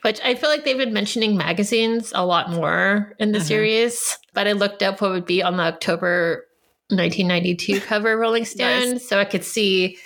[0.02, 3.42] which I feel like they've been mentioning magazines a lot more in the Mhm.
[3.42, 4.18] series.
[4.34, 6.46] But I looked up what would be on the October
[6.90, 9.00] 1992 cover Rolling Stone.
[9.00, 9.98] So I could see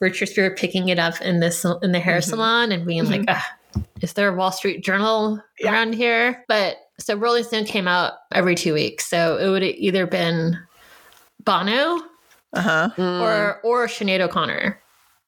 [0.00, 2.24] Richard Spier picking it up in this in the hair Mhm.
[2.24, 3.44] salon and being like, ah,
[4.00, 5.72] is there a Wall Street Journal Yeah.
[5.72, 6.44] around here?
[6.46, 9.06] But so Rolling Stone came out every two weeks.
[9.06, 10.56] So it would have either been
[11.44, 12.00] Bono
[12.52, 12.88] Uh huh.
[12.96, 13.20] Mm.
[13.20, 14.80] or or Sinead O'Connor.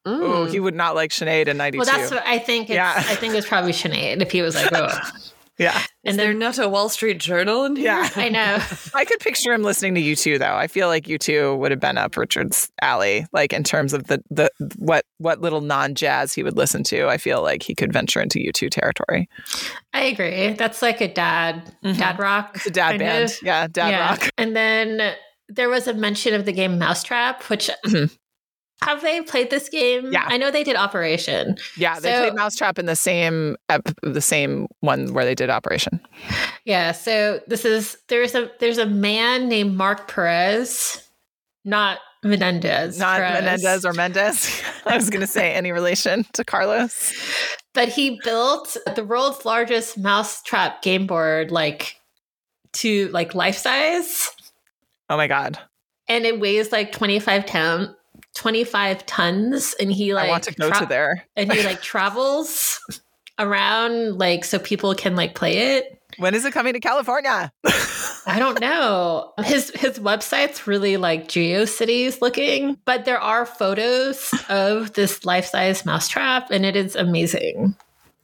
[0.06, 0.50] Oh, Mm.
[0.50, 1.78] he would not like Sinead in '92.
[1.78, 2.70] Well, that's what I think.
[2.70, 2.94] It's, Yeah.
[2.96, 4.88] I think it was probably Sinead if he was like, oh.
[5.58, 7.84] yeah, Is and there then not a Wall Street Journal in here?
[7.86, 8.08] yeah.
[8.16, 8.58] I know.
[8.94, 10.54] I could picture him listening to U2, though.
[10.54, 14.22] I feel like U2 would have been up Richard's alley, like in terms of the
[14.30, 14.48] the
[14.78, 17.06] what what little non jazz he would listen to.
[17.08, 19.28] I feel like he could venture into U2 territory.
[19.92, 20.54] I agree.
[20.54, 21.98] That's like a dad Mhm.
[21.98, 22.52] dad rock.
[22.54, 23.42] It's a dad band, of.
[23.42, 24.08] yeah, dad Yeah.
[24.12, 24.30] rock.
[24.38, 25.14] And then
[25.50, 28.16] there was a mention of the game Mousetrap, which Mhm.
[28.84, 30.10] Have they played this game?
[30.12, 30.24] Yeah.
[30.26, 31.56] I know they did Operation.
[31.76, 33.56] Yeah, they So- played Mousetrap in the same
[34.02, 36.00] the same one where they did Operation.
[36.64, 41.06] Yeah, so this is there's a there's a man named Mark Perez,
[41.64, 42.98] not Menendez.
[42.98, 43.32] Not Perez.
[43.42, 44.62] Menendez or Mendez.
[44.86, 47.12] I was going to say any relation to Carlos.
[47.74, 51.96] but he built the world's largest mousetrap game board, like
[52.74, 54.30] to like life size,
[55.08, 55.58] Oh my god.
[56.08, 57.96] and it weighs like 25 ton,
[58.34, 61.24] 25 tons, and he like I want to go tra- to there.
[61.36, 62.80] and he like travels
[63.38, 65.96] around like so people can like play it.
[66.18, 67.52] When is it coming to California?
[68.26, 69.32] I don't know.
[69.44, 76.50] His his website's really like GeoCities looking, but there are photos of this life-size mousetrap
[76.50, 77.74] and it is amazing.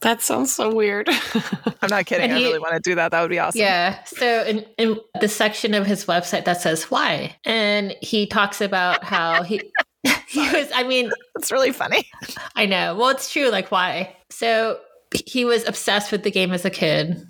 [0.01, 1.09] That sounds so weird.
[1.81, 2.25] I'm not kidding.
[2.29, 3.09] And I really want to do that.
[3.11, 3.59] That would be awesome.
[3.61, 4.03] Yeah.
[4.03, 9.03] So in, in the section of his website that says why, and he talks about
[9.03, 9.59] how he
[10.27, 12.07] he was I mean, It's really funny.
[12.55, 12.95] I know.
[12.95, 13.49] Well, it's true.
[13.49, 14.15] Like, why?
[14.29, 14.79] So
[15.25, 17.27] he was obsessed with the game as a kid,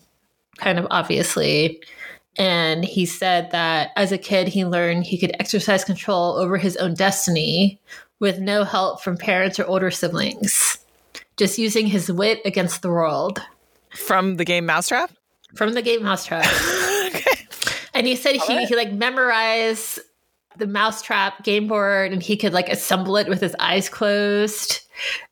[0.57, 1.81] kind of obviously.
[2.37, 6.77] And he said that as a kid, he learned he could exercise control over his
[6.77, 7.79] own destiny
[8.19, 10.77] with no help from parents or older siblings,
[11.37, 13.41] just using his wit against the world
[13.95, 15.11] From the game Mousetrap?
[15.55, 16.45] from the game Mousetrap.
[17.07, 17.47] okay.
[17.93, 19.99] And he said he, he like memorized
[20.57, 24.81] the mousetrap game board and he could like assemble it with his eyes closed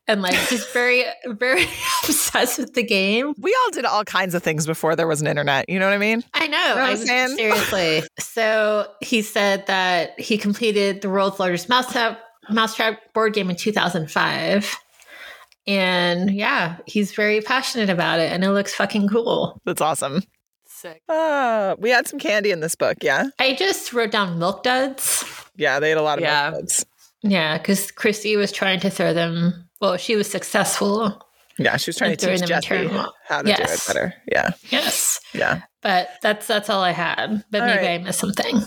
[0.07, 1.63] and like just very, very
[2.03, 3.33] obsessed with the game.
[3.37, 5.69] We all did all kinds of things before there was an internet.
[5.69, 6.23] You know what I mean?
[6.33, 6.75] I know.
[6.75, 7.37] what I I'm saying?
[7.37, 8.03] seriously.
[8.19, 12.19] so he said that he completed the world's largest mousetrap
[12.49, 14.75] mousetrap board game in 2005.
[15.67, 19.59] And yeah, he's very passionate about it and it looks fucking cool.
[19.65, 20.21] That's awesome.
[20.75, 21.01] Sick.
[21.07, 22.97] Uh, we had some candy in this book.
[23.01, 23.27] Yeah.
[23.39, 25.23] I just wrote down milk duds.
[25.55, 25.79] Yeah.
[25.79, 26.49] They ate a lot of Yeah.
[26.49, 26.85] milk duds.
[27.23, 29.67] Yeah, because Kristy was trying to throw them.
[29.81, 31.21] Well, she was successful.
[31.57, 31.77] Yeah.
[31.77, 33.13] She was trying to throwing teach them in Jessi turmoil.
[33.27, 33.87] how to do it Yes.
[33.87, 34.13] better.
[34.31, 34.49] Yeah.
[34.69, 35.61] Yes, Yeah.
[35.81, 37.45] but that's that's all I had.
[37.49, 38.01] But All maybe right.
[38.01, 38.61] I missed something.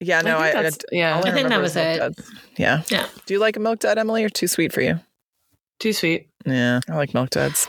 [0.00, 0.20] Yeah.
[0.20, 1.96] No, I, think I, yeah, all I think that was it.
[1.98, 2.30] duds.
[2.58, 2.82] Yeah.
[2.88, 3.06] Yeah.
[3.24, 5.00] Do you like a milk dud, Emily, or too sweet for you?
[5.80, 6.28] too sweet.
[6.46, 6.80] Yeah.
[6.88, 7.66] I like milk duds.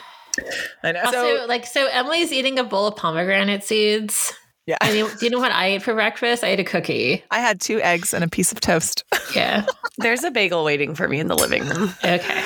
[0.83, 1.01] I know.
[1.01, 4.33] Also, so, like, so Emily's eating a bowl of pomegranate seeds.
[4.65, 4.77] yeah.
[4.81, 6.43] And you, do you know what I ate for breakfast?
[6.43, 7.23] I ate a cookie.
[7.31, 9.03] I had two eggs and a piece of toast.
[9.35, 9.65] Yeah.
[9.97, 11.91] There's a bagel waiting for me in the living room.
[12.05, 12.45] Okay.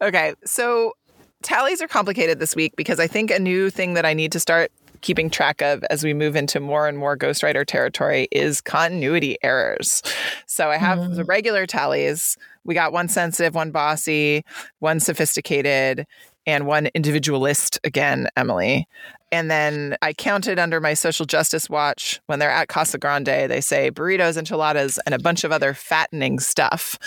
[0.00, 0.94] Okay, so
[1.42, 4.40] tallies are complicated this week because I think a new thing that I need to
[4.40, 4.70] start
[5.02, 10.02] keeping track of as we move into more and more ghostwriter territory is continuity errors.
[10.46, 11.28] So I have the mm.
[11.28, 12.38] regular tallies.
[12.64, 14.44] We got one sensitive, one bossy,
[14.78, 16.06] one sophisticated,
[16.46, 18.86] and one individualist again, Emily.
[19.30, 23.62] And then I counted under my social justice watch when they're at Casa Grande, they
[23.62, 26.98] say burritos, enchiladas, and a bunch of other fattening stuff,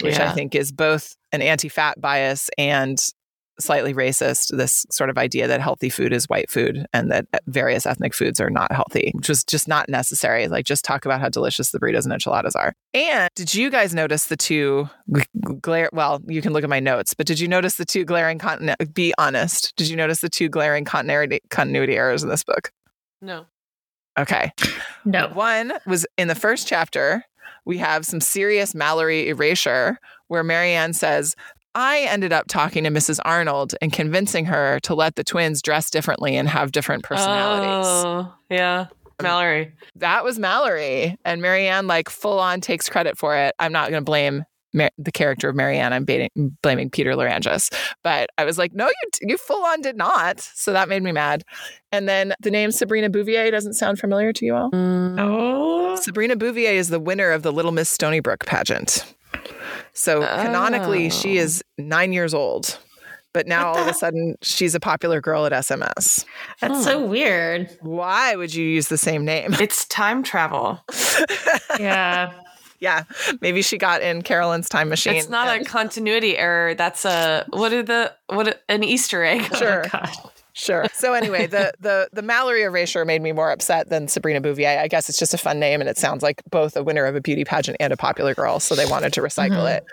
[0.00, 2.98] which I think is both an anti fat bias and
[3.58, 4.56] slightly racist.
[4.56, 8.14] This sort of idea that healthy food is white food and that uh, various ethnic
[8.14, 10.48] foods are not healthy, which was just not necessary.
[10.48, 12.74] Like, just talk about how delicious the burritos and enchiladas are.
[12.92, 14.88] And did you guys notice the two
[15.60, 15.90] glare?
[15.92, 18.76] Well, you can look at my notes, but did you notice the two glaring continu-
[18.80, 19.74] uh, Be honest.
[19.76, 22.72] Did you notice the two glaring continuity continuity errors in this book?
[23.20, 23.46] No.
[24.18, 24.52] Okay.
[25.04, 25.28] No.
[25.28, 27.24] One was in the first chapter,
[27.64, 29.98] we have some serious Mallory erasure
[30.28, 31.34] where Mary Anne says,
[31.74, 33.18] I ended up talking to Mrs.
[33.24, 37.86] Arnold and convincing her to let the twins dress differently and have different personalities.
[37.86, 38.86] Oh, yeah.
[39.22, 39.72] Mallory.
[39.96, 41.16] That was Mallory.
[41.24, 43.54] And Mary Anne, like, full on takes credit for it.
[43.58, 45.92] I'm not going to blame Mar- the character of Mary Anne.
[45.92, 46.30] I'm baiting,
[46.62, 47.72] blaming Peter Lerangis.
[48.02, 50.40] But I was like, no, you, you full on did not.
[50.40, 51.44] So that made me mad.
[51.92, 54.70] And then the name Sabrina Bouvier doesn't sound familiar to you all.
[54.72, 55.16] Mm.
[55.18, 55.96] Oh.
[55.96, 59.04] Sabrina Bouvier is the winner of the Little Miss Stoneybrook pageant.
[59.94, 61.42] So canonically, she Oh.
[61.42, 62.78] is nine years old.
[63.32, 66.24] But now all of a sudden, she's a popular girl at SMS.
[66.60, 67.10] That's so hmm.
[67.10, 67.76] weird.
[67.80, 69.54] Why would you use the same name?
[69.60, 70.80] It's time travel.
[71.80, 72.32] Yeah.
[72.80, 73.04] yeah,
[73.40, 75.16] maybe she got in Carolyn's time machine.
[75.16, 76.74] It's not a continuity error.
[76.74, 79.48] That's a what are the what an Easter egg.
[79.52, 79.84] Oh sure.
[79.86, 80.10] Oh, God.
[80.56, 80.86] Sure.
[80.94, 84.78] So anyway, the the the Mallory erasure made me more upset than Sabrina Bouvier.
[84.80, 87.16] I guess it's just a fun name, and it sounds like both a winner of
[87.16, 89.76] a beauty pageant and a popular girl, so they wanted to recycle Mhm.
[89.78, 89.84] it.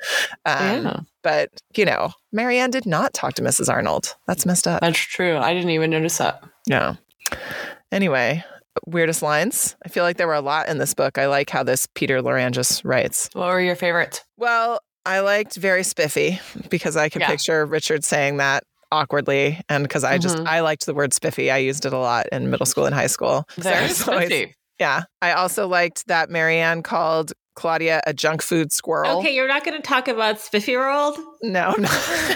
[0.46, 1.00] Um, Yeah.
[1.24, 3.70] But you know, Mary Anne did not talk to Mrs.
[3.70, 4.16] Arnold.
[4.28, 4.82] That's messed up.
[4.82, 5.38] That's true.
[5.38, 6.44] I didn't even notice that.
[6.68, 6.96] Yeah.
[7.92, 8.44] Anyway,
[8.86, 9.76] weirdest lines.
[9.86, 11.18] I feel like there were a lot in this book.
[11.18, 13.30] I like how this Peter Lerangis writes.
[13.34, 14.24] What were your favorites?
[14.38, 16.40] Well, I liked very spiffy
[16.70, 17.28] because I could Yeah.
[17.28, 20.48] picture Richard saying that awkwardly and because I just Mhm.
[20.48, 21.50] I liked the word spiffy.
[21.52, 23.46] I used it a lot in middle school and high school.
[23.56, 24.56] So Very always- spiffy.
[24.80, 25.04] Yeah.
[25.22, 29.20] I also liked that Mary Anne called Claudia a junk food squirrel.
[29.20, 31.20] Okay, you're not going to talk about Spiffy World?
[31.44, 31.88] No, no.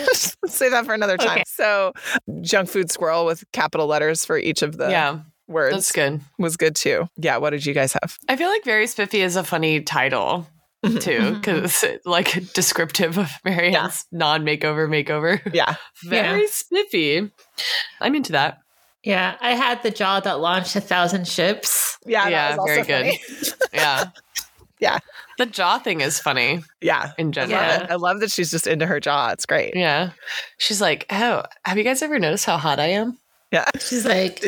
[0.04, 1.30] Let's save that for another time.
[1.38, 1.44] Okay.
[1.48, 1.94] So,
[2.42, 6.22] junk food squirrel with capital letters for each of the yeah, words that's good.
[6.38, 7.08] was good too.
[7.18, 7.38] Yeah.
[7.38, 8.18] What did you guys have?
[8.30, 10.46] I feel like Very Spiffy is a funny title
[10.84, 11.34] Mm-hmm, too, mm-hmm, mm-hmm.
[11.40, 15.42] because it's like descriptive of Mary Anne's non-makeover makeover.
[15.54, 15.76] Yeah.
[16.04, 17.32] Very spiffy.
[18.02, 18.60] I'm into that.
[19.04, 21.98] Yeah, I had the jaw that launched a thousand ships.
[22.06, 22.28] Yeah.
[22.28, 23.54] Yeah, was also very good.
[23.74, 24.06] Yeah.
[24.80, 25.00] Yeah.
[25.38, 27.12] The jaw thing is funny yeah.
[27.18, 27.62] in I general.
[27.62, 27.88] love Yeah.
[27.90, 29.30] I love that she's just into her jaw.
[29.30, 29.76] It's great.
[29.76, 30.12] Yeah.
[30.58, 33.18] She's like, oh, have you guys ever noticed how hot I am?
[33.52, 33.66] Yeah.
[33.80, 34.44] She's like,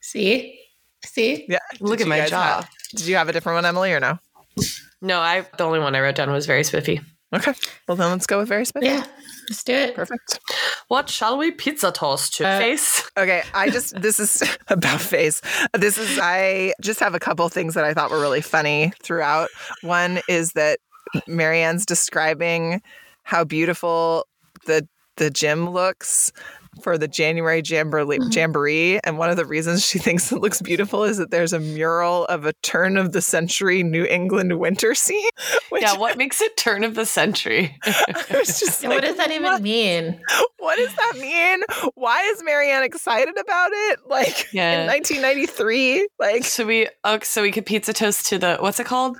[0.00, 0.58] see?
[1.04, 1.46] See?
[1.48, 1.58] Yeah.
[1.80, 2.56] Look Did at my jaw.
[2.56, 4.18] have- did you have a different one, Emily, or no?
[5.02, 7.00] No, I the only one I wrote down was very spiffy.
[7.34, 7.54] Okay.
[7.88, 8.88] Well, then let's go with very special.
[8.90, 9.04] Yeah,
[9.48, 9.94] let's do it.
[9.94, 10.38] Perfect.
[10.88, 13.10] What shall we pizza toast to Uh, face?
[13.16, 15.40] Okay, I just this is about face.
[15.74, 19.48] This is I just have a couple things that I thought were really funny throughout.
[19.80, 20.78] One is that
[21.26, 22.80] Mary Anne's describing
[23.24, 24.26] how beautiful
[24.66, 24.86] the
[25.16, 26.32] the gym looks
[26.82, 28.30] for the January jamboree, mm-hmm.
[28.30, 31.60] jamboree, and one of the reasons she thinks it looks beautiful is that there's a
[31.60, 35.28] mural of a turn of the century New England winter scene.
[35.70, 37.78] Which Yeah, what makes it turn of the century?
[38.08, 39.62] Like, what does that even what?
[39.62, 40.20] mean?
[40.58, 41.60] what does that mean?
[41.94, 44.00] Why is Mary Anne excited about it?
[44.08, 44.82] Like Yeah.
[44.82, 48.86] in 1993, like so we oh, so we could pizza toast to the what's it
[48.86, 49.18] called?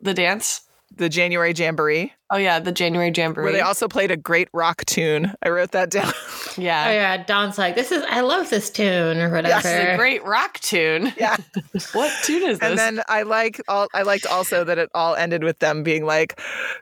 [0.00, 0.62] The dance?
[0.96, 3.42] the January Jamboree, Oh yeah, the January Jamboree.
[3.42, 5.34] where they also played a great rock tune.
[5.42, 6.12] I wrote that down.
[6.56, 6.84] yeah.
[6.86, 9.62] Oh yeah, Dawn's like, this is I love this tune or whatever.
[9.62, 11.12] This is a great rock tune.
[11.18, 11.36] yeah.
[11.92, 12.68] What tune is this?
[12.68, 16.04] And then I like all I liked also that it all ended with them being
[16.04, 16.40] like,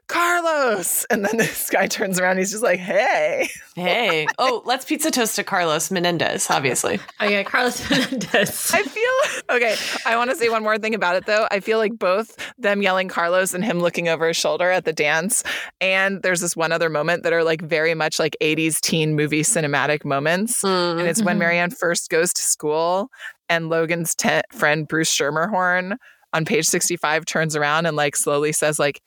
[0.09, 1.07] Carlos.
[1.11, 3.49] And then this guy turns around, he's just like, hey.
[3.74, 4.26] hey.
[4.38, 7.01] Oh, let's pizza toast to Carlos Menendez, obviously.
[7.20, 8.72] oh yeah, Carlos Menendez.
[8.74, 9.76] I feel okay.
[10.05, 11.46] I want to say one more thing about it though.
[11.51, 14.92] I feel like both them yelling Carlos and him looking over his shoulder at the
[14.92, 15.38] dance,
[15.80, 19.43] and there's this one other moment that are like very much like 80s teen movie
[19.43, 20.62] cinematic moments.
[20.64, 21.41] And it's when Mhm.
[21.41, 23.09] Mary Anne first goes to school
[23.49, 25.97] and Logan's te- friend Bruce Schermerhorn
[26.32, 29.01] on page 65 turns around and like slowly says like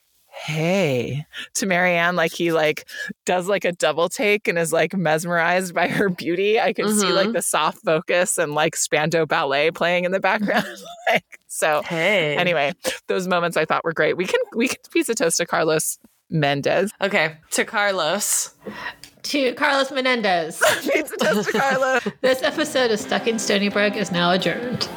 [0.45, 2.87] hey to Mary Anne like he like
[3.25, 6.57] does like a double take and is like mesmerized by her beauty.
[6.59, 7.33] I could see like Mhm.
[7.33, 10.65] the soft focus and like Spandau Ballet playing in the background.
[11.09, 12.37] like so Hey.
[12.37, 12.71] anyway,
[13.07, 14.15] those moments I thought were great.
[14.15, 15.99] We can we can pizza toast to Carlos
[16.31, 16.91] Mendez.
[17.01, 18.55] Okay, to Carlos.
[19.23, 20.61] to Carlos Menendez.
[20.81, 22.07] pizza toast to Carlos.
[22.21, 24.89] this episode of Stuck in Stoneybrook is now adjourned.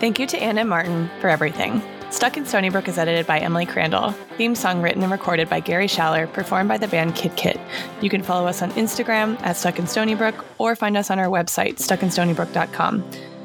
[0.00, 0.68] Thank you to Ann M.
[0.68, 1.82] Martin for everything.
[2.10, 4.12] Stuck in Stoneybrook is edited by Emily Crandall.
[4.36, 7.58] Theme song written and recorded by Gary Schaller, performed by the band Kid Kit.
[8.00, 11.26] You can follow us on Instagram at Stuck in Stoneybrook or find us on our
[11.26, 13.35] website, stuckinstonybrook.com.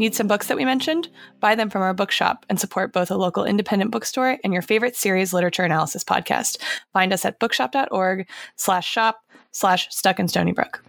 [0.00, 1.10] Need some books that we mentioned?
[1.40, 4.96] Buy them from our bookshop and support both a local independent bookstore and your favorite
[4.96, 6.56] series literature analysis podcast.
[6.94, 8.26] Find us at bookshop.org
[8.56, 9.20] slash shop
[9.52, 10.80] slash stuck in Stoneybrook.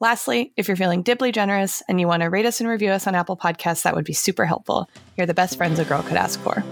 [0.00, 3.06] Lastly, if you're feeling dibly generous and you want to rate us and review us
[3.06, 4.90] on Apple Podcasts, that would be super helpful.
[5.16, 6.64] You're the best friends a girl could ask for.